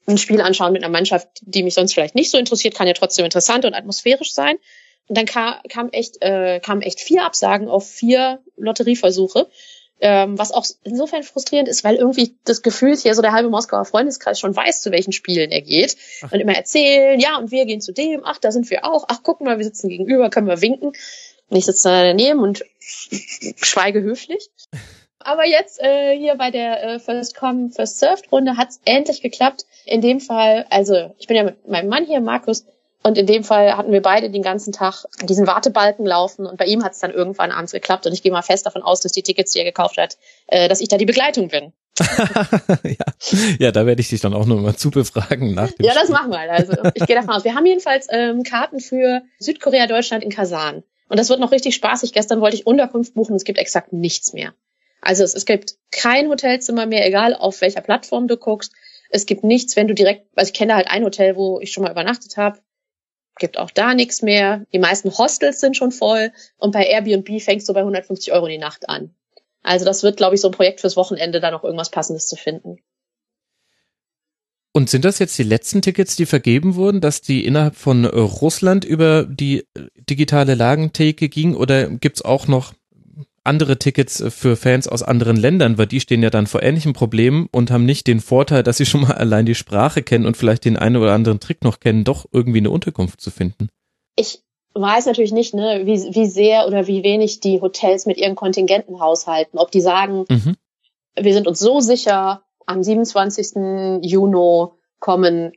[0.06, 2.92] ein Spiel anschauen mit einer Mannschaft, die mich sonst vielleicht nicht so interessiert, kann ja
[2.92, 4.56] trotzdem interessant und atmosphärisch sein.
[5.08, 9.48] Und dann kam, kam echt, äh, kam echt vier Absagen auf vier Lotterieversuche,
[10.00, 13.84] ähm, was auch insofern frustrierend ist, weil irgendwie das Gefühl hier so der halbe Moskauer
[13.84, 16.32] Freundeskreis schon weiß, zu welchen Spielen er geht ach.
[16.32, 19.20] und immer erzählen, ja und wir gehen zu dem, ach da sind wir auch, ach
[19.22, 20.92] guck mal, wir sitzen gegenüber, können wir winken.
[21.52, 22.64] Und ich sitze da daneben und
[23.56, 24.48] schweige höflich.
[25.18, 29.66] Aber jetzt äh, hier bei der äh, First Come, First Served Runde hat's endlich geklappt.
[29.84, 32.64] In dem Fall, also ich bin ja mit meinem Mann hier, Markus,
[33.02, 36.64] und in dem Fall hatten wir beide den ganzen Tag diesen Wartebalken laufen und bei
[36.64, 39.22] ihm hat's dann irgendwann abends geklappt und ich gehe mal fest davon aus, dass die
[39.22, 41.74] Tickets, die er gekauft hat, äh, dass ich da die Begleitung bin.
[42.84, 43.04] ja.
[43.58, 46.30] ja, da werde ich dich dann auch nochmal zu befragen nach dem Ja, das machen
[46.30, 46.50] wir.
[46.50, 47.44] Also ich gehe davon aus.
[47.44, 50.82] Wir haben jedenfalls ähm, Karten für Südkorea, Deutschland in Kasan.
[51.12, 52.14] Und das wird noch richtig spaßig.
[52.14, 54.54] Gestern wollte ich Unterkunft buchen, es gibt exakt nichts mehr.
[55.02, 58.72] Also es, es gibt kein Hotelzimmer mehr, egal auf welcher Plattform du guckst.
[59.10, 61.84] Es gibt nichts, wenn du direkt, also ich kenne halt ein Hotel, wo ich schon
[61.84, 62.60] mal übernachtet habe.
[63.38, 64.64] Gibt auch da nichts mehr.
[64.72, 68.56] Die meisten Hostels sind schon voll und bei Airbnb fängst du bei 150 Euro die
[68.56, 69.14] Nacht an.
[69.62, 72.36] Also das wird, glaube ich, so ein Projekt fürs Wochenende, da noch irgendwas Passendes zu
[72.36, 72.78] finden.
[74.74, 78.84] Und sind das jetzt die letzten Tickets, die vergeben wurden, dass die innerhalb von Russland
[78.86, 79.66] über die
[80.08, 82.72] digitale Lagentheke ging oder gibt's auch noch
[83.44, 86.92] andere Tickets äh, für Fans aus anderen Ländern, weil die stehen ja dann vor ähnlichen
[86.92, 90.36] Problemen und haben nicht den Vorteil, dass sie schon mal allein die Sprache kennen und
[90.36, 93.68] vielleicht den einen oder anderen Trick noch kennen, doch irgendwie eine Unterkunft zu finden.
[94.16, 94.42] Ich
[94.74, 99.00] weiß natürlich nicht, ne, wie, wie sehr oder wie wenig die Hotels mit ihren Kontingenten
[99.00, 99.58] haushalten.
[99.58, 100.56] Ob die sagen, mhm.
[101.20, 104.02] wir sind uns so sicher, am 27.
[104.02, 105.52] Juni kommen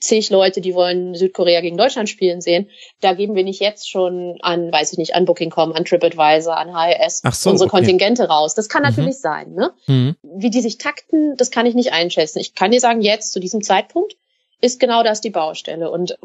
[0.00, 2.68] zig Leute, die wollen Südkorea gegen Deutschland spielen sehen.
[3.00, 6.72] Da geben wir nicht jetzt schon an, weiß ich nicht, an Booking.com, an TripAdvisor, an
[6.74, 7.78] HRS so, unsere okay.
[7.78, 8.54] Kontingente raus.
[8.54, 8.88] Das kann mhm.
[8.88, 9.52] natürlich sein.
[9.52, 9.72] Ne?
[9.86, 10.16] Mhm.
[10.22, 12.38] Wie die sich takten, das kann ich nicht einschätzen.
[12.38, 14.16] Ich kann dir sagen, jetzt zu diesem Zeitpunkt
[14.60, 15.90] ist genau das die Baustelle.
[15.90, 16.18] Und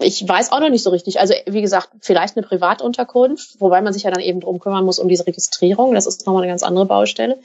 [0.00, 1.20] ich weiß auch noch nicht so richtig.
[1.20, 4.98] Also wie gesagt, vielleicht eine Privatunterkunft, wobei man sich ja dann eben drum kümmern muss
[4.98, 5.94] um diese Registrierung.
[5.94, 7.38] Das ist nochmal eine ganz andere Baustelle.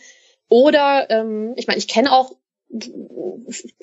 [0.53, 2.35] Oder ähm, ich meine, ich kenne auch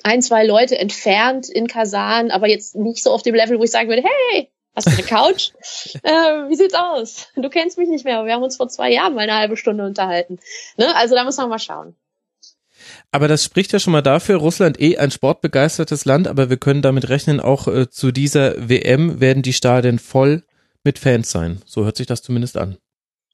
[0.03, 3.71] ein, zwei Leute entfernt in Kasan, aber jetzt nicht so auf dem Level, wo ich
[3.71, 5.49] sagen würde, hey, Hast du eine Couch?
[6.03, 6.11] äh,
[6.47, 7.27] wie sieht's aus?
[7.35, 9.85] Du kennst mich nicht mehr, wir haben uns vor zwei Jahren mal eine halbe Stunde
[9.85, 10.39] unterhalten.
[10.77, 10.95] Ne?
[10.95, 11.93] Also da muss man mal schauen.
[13.11, 16.81] Aber das spricht ja schon mal dafür, Russland eh ein sportbegeistertes Land, aber wir können
[16.81, 20.45] damit rechnen, auch äh, zu dieser WM werden die Stadien voll
[20.85, 21.61] mit Fans sein.
[21.65, 22.77] So hört sich das zumindest an.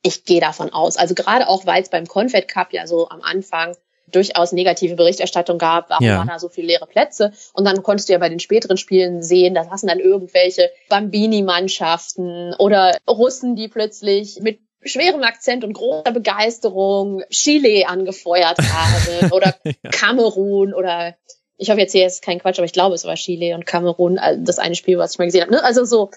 [0.02, 0.98] Ich gehe davon aus.
[0.98, 3.76] Also gerade auch, weil es beim Confed Cup ja so am Anfang
[4.10, 6.18] durchaus negative Berichterstattung gab, warum ja.
[6.18, 7.34] waren da so viele leere Plätze.
[7.54, 12.54] Und dann konntest du ja bei den späteren Spielen sehen, da saßen dann irgendwelche Bambini-Mannschaften
[12.58, 19.74] oder Russen, die plötzlich mit schwerem Akzent und großer Begeisterung Chile angefeuert haben oder ja.
[19.92, 21.16] Kamerun oder
[21.58, 24.18] ich hoffe jetzt hier ist kein Quatsch, aber ich glaube es war Chile und Kamerun,
[24.18, 25.52] äh, das eine Spiel, was ich mal gesehen habe.
[25.52, 25.64] Ne?
[25.64, 26.12] Also so,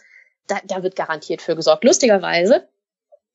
[0.47, 1.85] da, da wird garantiert für gesorgt.
[1.85, 2.69] Lustigerweise,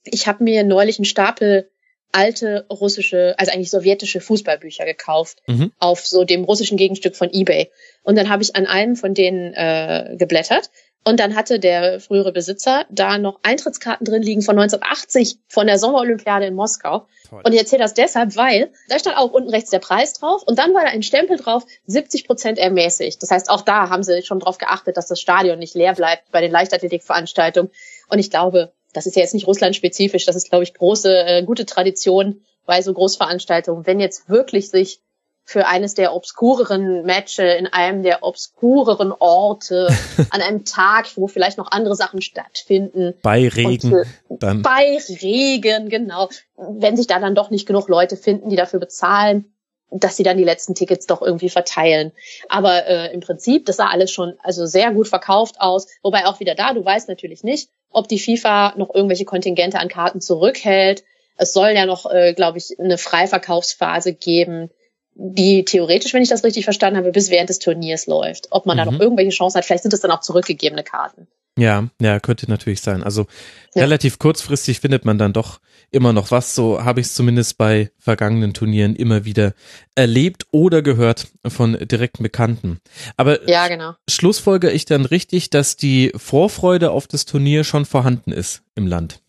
[0.06, 1.70] ich habe mir neulich einen Stapel
[2.12, 5.74] alte russische, also eigentlich sowjetische Fußballbücher gekauft mhm.
[5.80, 7.70] auf so dem russischen Gegenstück von eBay.
[8.04, 10.70] Und dann habe ich an einem von denen äh, geblättert
[11.08, 15.78] und dann hatte der frühere Besitzer da noch Eintrittskarten drin liegen von 1980 von der
[15.78, 17.06] Sommerolympiade in Moskau.
[17.30, 17.42] Toll.
[17.44, 20.58] Und ich erzähle das deshalb, weil da stand auch unten rechts der Preis drauf und
[20.58, 23.22] dann war da ein Stempel drauf, 70 Prozent ermäßigt.
[23.22, 26.32] Das heißt, auch da haben sie schon darauf geachtet, dass das Stadion nicht leer bleibt
[26.32, 27.72] bei den Leichtathletikveranstaltungen.
[28.10, 31.44] Und ich glaube, das ist ja jetzt nicht Russland-spezifisch, das ist, glaube ich, große, äh,
[31.44, 33.86] gute Tradition bei so Großveranstaltungen.
[33.86, 35.02] Wenn jetzt wirklich sich
[35.44, 39.88] für eines der obskureren Matches in einem der obskureren Orte
[40.32, 43.14] an einem Tag, wo vielleicht noch andere Sachen stattfinden.
[43.22, 43.94] Bei Regen.
[43.94, 44.62] Und, äh, dann.
[44.64, 46.30] Bei Regen, genau.
[46.58, 49.54] Wenn sich da dann doch nicht genug Leute finden, die dafür bezahlen,
[49.92, 52.12] dass sie dann die letzten Tickets doch irgendwie verteilen.
[52.50, 55.88] Aber äh, im Prinzip, das sah alles schon also sehr gut verkauft aus.
[56.02, 59.88] Wobei auch wieder da, du weißt natürlich nicht, ob die FIFA noch irgendwelche Kontingente an
[59.88, 61.04] Karten zurückhält.
[61.38, 64.70] Es soll ja noch, äh, glaube ich, eine Freiverkaufsphase geben,
[65.14, 68.48] die theoretisch, wenn ich das richtig verstanden habe, bis während des Turniers läuft.
[68.52, 68.80] Ob man mhm.
[68.80, 69.02] da noch mhm.
[69.02, 71.28] irgendwelche Chancen hat, vielleicht sind es dann auch zurückgegebene Karten.
[71.58, 73.02] Ja, ja, könnte natürlich sein.
[73.02, 73.28] Also
[73.74, 73.84] ja.
[73.84, 76.54] relativ kurzfristig findet man dann doch immer noch was.
[76.54, 79.54] So habe ich es zumindest bei vergangenen Turnieren immer wieder
[79.96, 82.80] erlebt oder gehört von direkten Bekannten.
[83.16, 83.94] Aber ja, genau.
[84.10, 89.22] schlussfolge ich dann richtig, dass die Vorfreude auf das Turnier schon vorhanden ist im Land.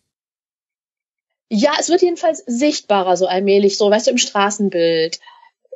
[1.49, 5.19] Ja, es wird jedenfalls sichtbarer so allmählich, so weißt du, im Straßenbild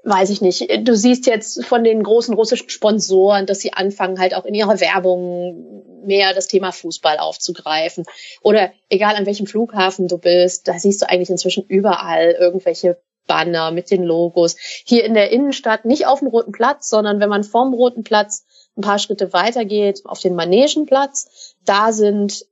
[0.04, 4.34] weiß ich nicht, du siehst jetzt von den großen russischen Sponsoren, dass sie anfangen halt
[4.34, 8.06] auch in ihrer Werbung mehr das Thema Fußball aufzugreifen.
[8.42, 13.72] Oder egal an welchem Flughafen du bist, da siehst du eigentlich inzwischen überall irgendwelche Banner
[13.72, 14.56] mit den Logos.
[14.60, 18.46] Hier in der Innenstadt, nicht auf dem Roten Platz, sondern wenn man vom Roten Platz
[18.76, 22.46] ein paar Schritte weitergeht, auf den Manegenplatz, da sind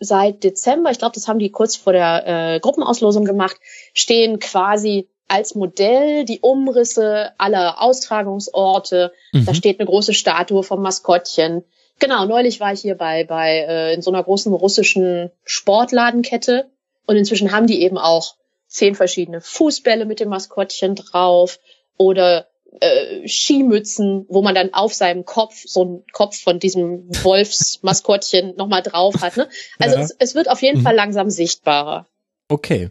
[0.00, 3.56] seit Dezember, ich glaube, das haben die kurz vor der äh, Gruppenauslosung gemacht,
[3.92, 9.12] stehen quasi als Modell die Umrisse aller Austragungsorte.
[9.32, 9.44] Mhm.
[9.44, 11.64] Da steht eine große Statue vom Maskottchen.
[11.98, 16.70] Genau, neulich war ich hier bei, bei äh, in so einer großen russischen Sportladenkette
[17.06, 18.36] und inzwischen haben die eben auch
[18.68, 21.58] zehn verschiedene Fußbälle mit dem Maskottchen drauf
[21.96, 22.46] oder
[22.80, 28.82] äh, Skimützen, wo man dann auf seinem Kopf so einen Kopf von diesem Wolfsmaskottchen nochmal
[28.82, 29.36] drauf hat.
[29.36, 29.48] Ne?
[29.78, 30.02] Also ja.
[30.02, 30.84] es, es wird auf jeden mhm.
[30.84, 32.06] Fall langsam sichtbarer.
[32.48, 32.90] Okay.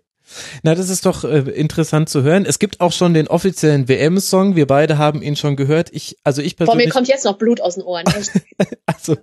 [0.63, 2.45] Na, das ist doch äh, interessant zu hören.
[2.45, 4.55] Es gibt auch schon den offiziellen WM-Song.
[4.55, 5.89] Wir beide haben ihn schon gehört.
[5.91, 6.83] Ich, also ich persönlich.
[6.83, 8.05] Vor mir kommt jetzt noch Blut aus den Ohren.
[8.85, 9.17] Also,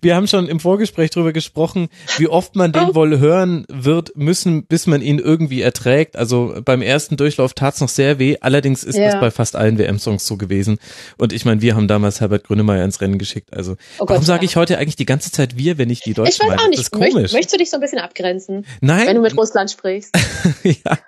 [0.00, 2.94] wir haben schon im Vorgespräch darüber gesprochen, wie oft man den oh.
[2.94, 6.16] wohl hören wird müssen, bis man ihn irgendwie erträgt.
[6.16, 8.36] Also beim ersten Durchlauf tat's noch sehr weh.
[8.40, 9.06] Allerdings ist ja.
[9.06, 10.78] das bei fast allen WM-Songs so gewesen.
[11.18, 13.54] Und ich meine, wir haben damals Herbert Grönemeyer ins Rennen geschickt.
[13.54, 16.14] Also, oh Gott, warum sage ich heute eigentlich die ganze Zeit wir, wenn ich die
[16.14, 16.78] Deutschen Ich weiß auch nicht.
[16.78, 17.14] Das ist komisch.
[17.14, 18.66] Möcht, möchtest du dich so ein bisschen abgrenzen?
[18.80, 19.06] Nein.
[19.06, 20.13] Wenn du mit Russland sprichst.
[20.62, 20.98] ja.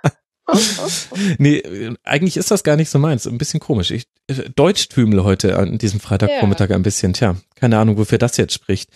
[1.38, 1.62] nee,
[2.04, 3.26] eigentlich ist das gar nicht so meins.
[3.26, 3.90] Ein bisschen komisch.
[3.90, 4.06] Ich
[4.54, 6.76] Deutschtümel heute an diesem Freitagvormittag ja.
[6.76, 7.12] ein bisschen.
[7.12, 8.90] Tja, keine Ahnung, wofür das jetzt spricht.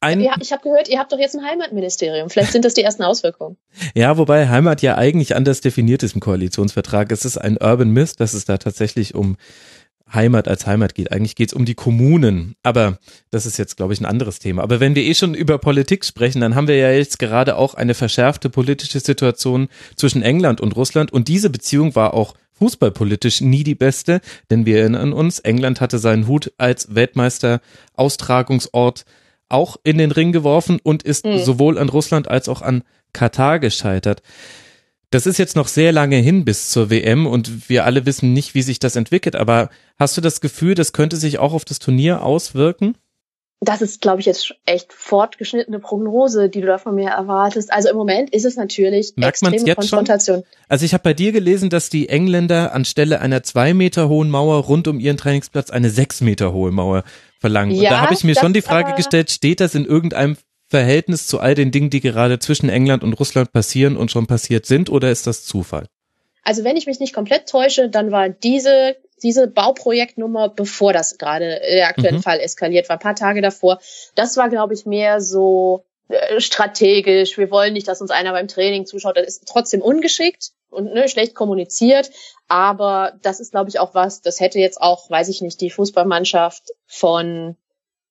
[0.00, 2.30] Ein, ja, ich habe gehört, ihr habt doch jetzt ein Heimatministerium.
[2.30, 3.56] Vielleicht sind das die ersten Auswirkungen.
[3.94, 7.12] Ja, wobei Heimat ja eigentlich anders definiert ist im Koalitionsvertrag.
[7.12, 9.36] Es ist ein Urban Myth, dass es da tatsächlich um
[10.12, 11.12] Heimat als Heimat geht.
[11.12, 12.98] Eigentlich geht es um die Kommunen, aber
[13.30, 14.62] das ist jetzt, glaube ich, ein anderes Thema.
[14.62, 17.74] Aber wenn wir eh schon über Politik sprechen, dann haben wir ja jetzt gerade auch
[17.74, 23.64] eine verschärfte politische Situation zwischen England und Russland und diese Beziehung war auch fußballpolitisch nie
[23.64, 24.20] die beste,
[24.50, 27.60] denn wir erinnern uns, England hatte seinen Hut als Weltmeister
[27.94, 29.04] Austragungsort
[29.48, 31.38] auch in den Ring geworfen und ist mhm.
[31.38, 34.22] sowohl an Russland als auch an Katar gescheitert.
[35.10, 38.54] Das ist jetzt noch sehr lange hin bis zur WM und wir alle wissen nicht,
[38.54, 39.34] wie sich das entwickelt.
[39.34, 42.96] Aber hast du das Gefühl, das könnte sich auch auf das Turnier auswirken?
[43.62, 47.70] das ist, glaube ich, jetzt echt fortgeschnittene Prognose, die du da von mir erwartest.
[47.70, 50.36] Also im Moment ist es natürlich Merkt extreme jetzt Konfrontation.
[50.38, 50.46] Schon?
[50.68, 54.64] Also ich habe bei dir gelesen, dass die Engländer anstelle einer zwei Meter hohen Mauer
[54.64, 57.04] rund um ihren Trainingsplatz eine sechs Meter hohe Mauer
[57.38, 57.74] verlangen.
[57.74, 60.38] Ja, Und da habe ich mir schon die Frage gestellt, steht das in irgendeinem
[60.70, 64.66] Verhältnis zu all den Dingen, die gerade zwischen England und Russland passieren und schon passiert
[64.66, 65.86] sind, oder ist das Zufall?
[66.42, 71.60] Also wenn ich mich nicht komplett täusche, dann war diese diese Bauprojektnummer, bevor das gerade
[71.60, 72.22] der aktuelle mhm.
[72.22, 73.78] Fall eskaliert war, ein paar Tage davor.
[74.14, 77.38] Das war, glaube ich, mehr so äh, strategisch.
[77.38, 79.16] Wir wollen nicht, dass uns einer beim Training zuschaut.
[79.16, 82.10] Das ist trotzdem ungeschickt und ne, schlecht kommuniziert.
[82.48, 85.70] Aber das ist, glaube ich, auch was, das hätte jetzt auch, weiß ich nicht, die
[85.70, 87.56] Fußballmannschaft von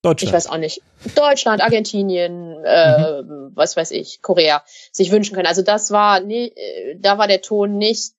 [0.02, 0.30] Deutschland.
[0.30, 0.82] Ich weiß auch nicht.
[1.16, 3.52] Deutschland, Argentinien, äh, mhm.
[3.54, 5.48] was weiß ich, Korea sich wünschen können.
[5.48, 8.14] Also das war, nee, äh, da war der Ton nicht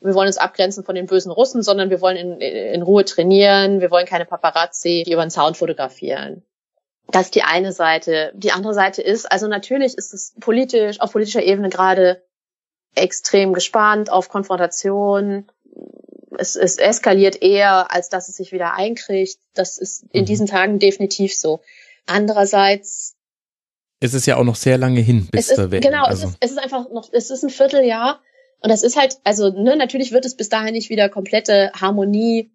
[0.00, 3.80] wir wollen uns abgrenzen von den bösen Russen, sondern wir wollen in, in Ruhe trainieren,
[3.80, 6.42] wir wollen keine Paparazzi, die über den Sound fotografieren.
[7.08, 8.32] Das ist die eine Seite.
[8.34, 12.22] Die andere Seite ist, also natürlich ist es politisch, auf politischer Ebene gerade
[12.94, 15.46] extrem gespannt auf Konfrontation.
[16.38, 19.38] Es, es eskaliert eher, als dass es sich wieder einkriegt.
[19.54, 20.26] Das ist in mhm.
[20.26, 21.60] diesen Tagen definitiv so.
[22.06, 23.16] Andererseits
[23.98, 26.26] es ist ja auch noch sehr lange hin bis es ist, Genau, also.
[26.26, 28.20] es, ist, es ist einfach noch, es ist ein Vierteljahr
[28.60, 32.50] und das ist halt, also ne, natürlich wird es bis dahin nicht wieder komplette Harmonie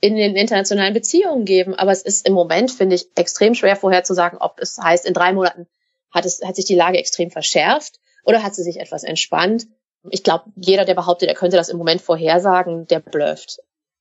[0.00, 4.38] in den internationalen Beziehungen geben, aber es ist im Moment, finde ich, extrem schwer vorherzusagen,
[4.38, 5.66] ob es heißt, in drei Monaten
[6.10, 9.66] hat, es, hat sich die Lage extrem verschärft oder hat sie sich etwas entspannt.
[10.10, 13.58] Ich glaube, jeder, der behauptet, er könnte das im Moment vorhersagen, der blöft.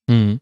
[0.07, 0.39] Mhm.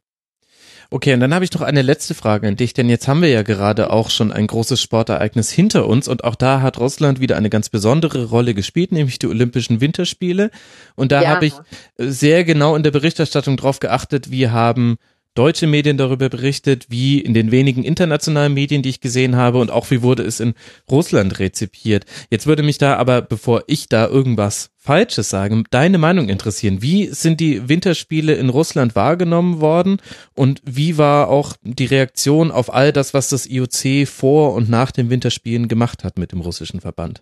[0.93, 3.30] Okay, und dann habe ich noch eine letzte Frage an dich, denn jetzt haben wir
[3.30, 7.38] ja gerade auch schon ein großes Sportereignis hinter uns und auch da hat Russland wieder
[7.38, 10.52] eine ganz besondere Rolle gespielt, nämlich die Olympischen Winterspiele.
[10.95, 11.30] Und da ja.
[11.30, 11.54] habe ich
[11.97, 14.97] sehr genau in der Berichterstattung drauf geachtet, wir haben
[15.34, 19.72] deutsche Medien darüber berichtet, wie in den wenigen internationalen Medien, die ich gesehen habe und
[19.72, 20.54] auch wie wurde es in
[20.89, 22.06] Russland rezipiert.
[22.30, 26.82] Jetzt würde mich da aber, bevor ich da irgendwas Falsches sage, deine Meinung interessieren.
[26.82, 30.02] Wie sind die Winterspiele in Russland wahrgenommen worden
[30.36, 34.91] und wie war auch die Reaktion auf all das, was das IOC vor und nach
[34.91, 37.22] den Winterspielen gemacht hat mit dem russischen Verband?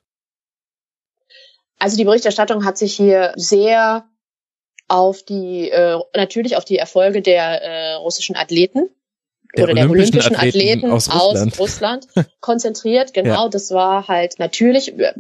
[1.80, 4.06] Also die Berichterstattung hat sich hier sehr
[4.90, 8.90] auf die, äh, natürlich auf die Erfolge der äh, russischen Athleten
[9.56, 11.54] der oder der olympischen Athleten, Athleten aus, Russland.
[11.54, 12.08] aus Russland,
[12.42, 13.14] konzentriert.
[13.14, 13.50] Genau, ja.
[13.50, 15.14] das war halt natürlich, äh,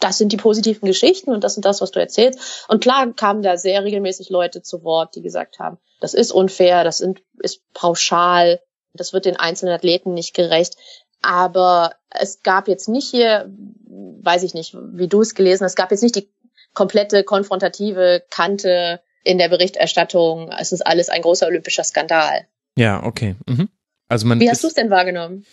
[0.00, 2.66] das sind die positiven Geschichten und das sind das, was du erzählst.
[2.68, 6.84] Und klar kamen da sehr regelmäßig Leute zu Wort, die gesagt haben, das ist unfair,
[6.84, 8.60] das sind, ist pauschal,
[8.92, 10.76] das wird den einzelnen Athleten nicht gerecht.
[11.22, 13.50] Aber es gab jetzt nicht hier,
[13.88, 16.28] weiß ich nicht, wie du es gelesen hast, es gab jetzt nicht die
[16.74, 20.50] komplette konfrontative Kante in der Berichterstattung.
[20.58, 22.46] Es ist alles ein großer olympischer Skandal.
[22.76, 23.36] Ja, okay.
[23.46, 23.68] Mhm.
[24.08, 25.46] Also man Wie hast du es denn wahrgenommen?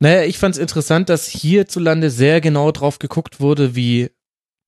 [0.00, 4.10] Naja, ich fand es interessant, dass hierzulande sehr genau drauf geguckt wurde, wie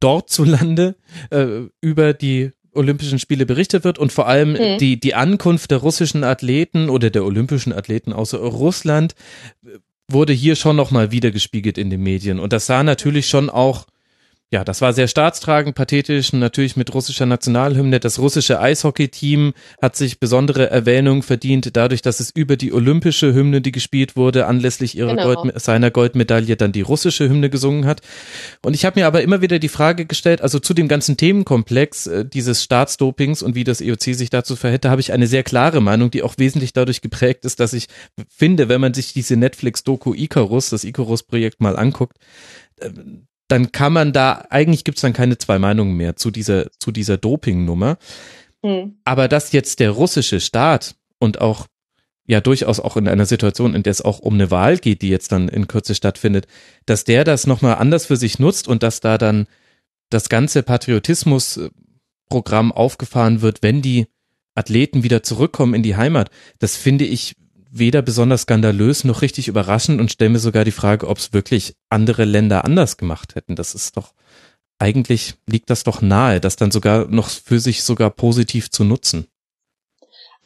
[0.00, 0.96] dort zu Lande
[1.30, 4.78] äh, über die Olympischen Spiele berichtet wird und vor allem hm.
[4.78, 9.14] die, die Ankunft der russischen Athleten oder der olympischen Athleten aus Russland
[9.64, 12.40] äh, wurde hier schon nochmal wiedergespiegelt in den Medien.
[12.40, 13.86] Und das sah natürlich schon auch
[14.52, 18.00] ja, das war sehr staatstragend, pathetisch, natürlich mit russischer Nationalhymne.
[18.00, 23.60] Das russische Eishockey-Team hat sich besondere Erwähnung verdient, dadurch, dass es über die olympische Hymne,
[23.60, 25.34] die gespielt wurde, anlässlich ihrer genau.
[25.34, 28.00] Gold, seiner Goldmedaille dann die russische Hymne gesungen hat.
[28.62, 32.08] Und ich habe mir aber immer wieder die Frage gestellt, also zu dem ganzen Themenkomplex
[32.08, 35.44] äh, dieses Staatsdopings und wie das EOC sich dazu verhält, da habe ich eine sehr
[35.44, 37.86] klare Meinung, die auch wesentlich dadurch geprägt ist, dass ich
[38.28, 42.16] finde, wenn man sich diese Netflix-Doku Icarus, das Icarus-Projekt mal anguckt,
[42.80, 42.90] äh,
[43.50, 47.16] dann kann man da, eigentlich gibt's dann keine zwei Meinungen mehr zu dieser, zu dieser
[47.16, 47.98] Dopingnummer.
[48.62, 48.98] Mhm.
[49.04, 51.66] Aber dass jetzt der russische Staat und auch
[52.26, 55.08] ja durchaus auch in einer Situation, in der es auch um eine Wahl geht, die
[55.08, 56.46] jetzt dann in Kürze stattfindet,
[56.86, 59.46] dass der das nochmal anders für sich nutzt und dass da dann
[60.10, 64.06] das ganze Patriotismusprogramm aufgefahren wird, wenn die
[64.54, 67.34] Athleten wieder zurückkommen in die Heimat, das finde ich
[67.70, 71.74] weder besonders skandalös noch richtig überraschend und stelle mir sogar die Frage, ob es wirklich
[71.88, 73.56] andere Länder anders gemacht hätten.
[73.56, 74.12] Das ist doch,
[74.78, 79.26] eigentlich liegt das doch nahe, das dann sogar noch für sich sogar positiv zu nutzen.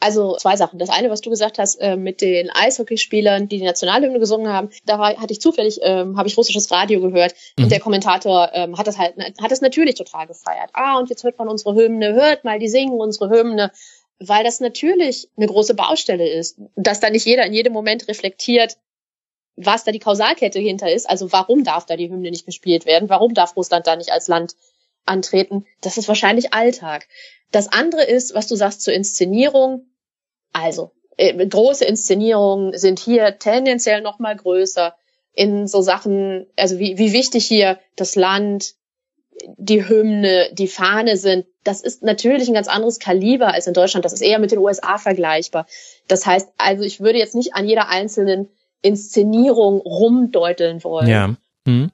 [0.01, 0.77] Also zwei Sachen.
[0.77, 4.69] Das eine, was du gesagt hast, äh, mit den Eishockeyspielern, die die Nationalhymne gesungen haben,
[4.85, 7.63] da war, hatte ich zufällig, ähm, habe ich russisches Radio gehört mhm.
[7.63, 10.69] und der Kommentator ähm, hat das halt, hat das natürlich total gefeiert.
[10.73, 13.71] Ah, und jetzt hört man unsere Hymne, hört mal, die singen unsere Hymne
[14.19, 18.77] weil das natürlich eine große Baustelle ist, dass da nicht jeder in jedem Moment reflektiert,
[19.55, 21.09] was da die Kausalkette hinter ist.
[21.09, 23.09] Also warum darf da die Hymne nicht gespielt werden?
[23.09, 24.55] Warum darf Russland da nicht als Land
[25.05, 25.65] antreten?
[25.81, 27.07] Das ist wahrscheinlich Alltag.
[27.51, 29.87] Das andere ist, was du sagst zur Inszenierung.
[30.51, 34.95] Also, äh, große Inszenierungen sind hier tendenziell noch mal größer
[35.33, 38.75] in so Sachen, also wie, wie wichtig hier das Land,
[39.57, 41.45] die Hymne, die Fahne sind.
[41.63, 44.05] Das ist natürlich ein ganz anderes Kaliber als in Deutschland.
[44.05, 45.67] Das ist eher mit den USA vergleichbar.
[46.07, 48.49] Das heißt, also ich würde jetzt nicht an jeder einzelnen
[48.81, 51.07] Inszenierung rumdeuteln wollen.
[51.07, 51.35] Ja.
[51.67, 51.91] Hm.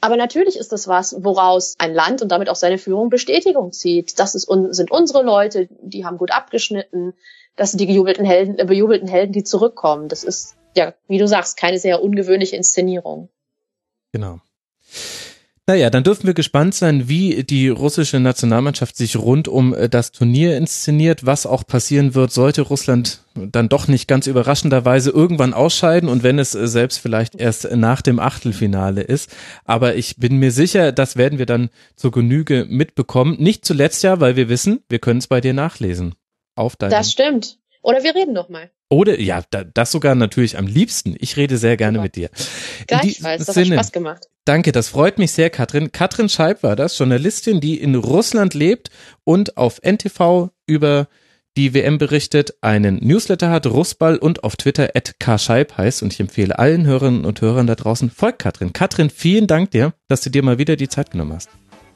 [0.00, 4.18] Aber natürlich ist das was, woraus ein Land und damit auch seine Führung Bestätigung zieht.
[4.18, 7.14] Das ist, sind unsere Leute, die haben gut abgeschnitten.
[7.54, 10.08] Das sind die gejubelten Helden, äh, bejubelten Helden, die zurückkommen.
[10.08, 13.28] Das ist, ja, wie du sagst, keine sehr ungewöhnliche Inszenierung.
[14.12, 14.40] Genau.
[15.68, 20.10] Naja, dann dürfen wir gespannt sein, wie die russische Nationalmannschaft sich rund um äh, das
[20.10, 26.08] Turnier inszeniert, was auch passieren wird, sollte Russland dann doch nicht ganz überraschenderweise irgendwann ausscheiden
[26.08, 29.30] und wenn es äh, selbst vielleicht erst nach dem Achtelfinale ist.
[29.64, 33.36] Aber ich bin mir sicher, das werden wir dann zur Genüge mitbekommen.
[33.38, 36.16] Nicht zuletzt ja, weil wir wissen, wir können es bei dir nachlesen.
[36.56, 36.90] Auf deinem.
[36.90, 37.58] Das stimmt.
[37.82, 38.70] Oder wir reden noch mal.
[38.92, 41.16] Oder, ja, das sogar natürlich am liebsten.
[41.18, 42.02] Ich rede sehr gerne Super.
[42.02, 42.28] mit dir.
[42.86, 44.28] Gleichfalls, das hat Spaß gemacht.
[44.44, 45.92] Danke, das freut mich sehr, Katrin.
[45.92, 48.90] Katrin Scheib war das, Journalistin, die in Russland lebt
[49.24, 51.08] und auf NTV über
[51.56, 56.20] die WM berichtet, einen Newsletter hat, Russball und auf Twitter at kscheib heißt und ich
[56.20, 58.74] empfehle allen Hörerinnen und Hörern da draußen, folgt Katrin.
[58.74, 61.48] Katrin, vielen Dank dir, dass du dir mal wieder die Zeit genommen hast.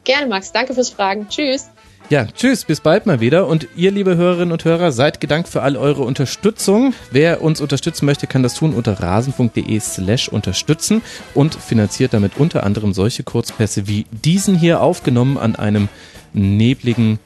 [0.06, 0.52] Gerne, Max.
[0.52, 1.28] Danke fürs Fragen.
[1.28, 1.68] Tschüss.
[2.08, 3.48] Ja, tschüss, bis bald mal wieder.
[3.48, 6.94] Und ihr, liebe Hörerinnen und Hörer, seid gedankt für all eure Unterstützung.
[7.10, 11.02] Wer uns unterstützen möchte, kann das tun unter rasenfunk.de slash unterstützen
[11.34, 15.88] und finanziert damit unter anderem solche Kurzpässe wie diesen hier aufgenommen an einem
[16.32, 17.18] nebligen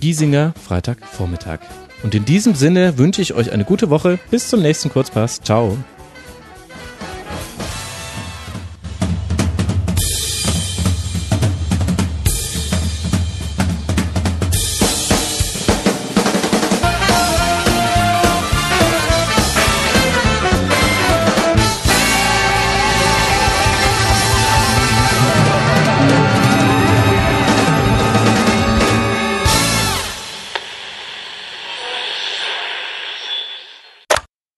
[0.00, 1.60] Giesinger Freitagvormittag.
[2.02, 4.18] Und in diesem Sinne wünsche ich euch eine gute Woche.
[4.32, 5.40] Bis zum nächsten Kurzpass.
[5.40, 5.76] Ciao.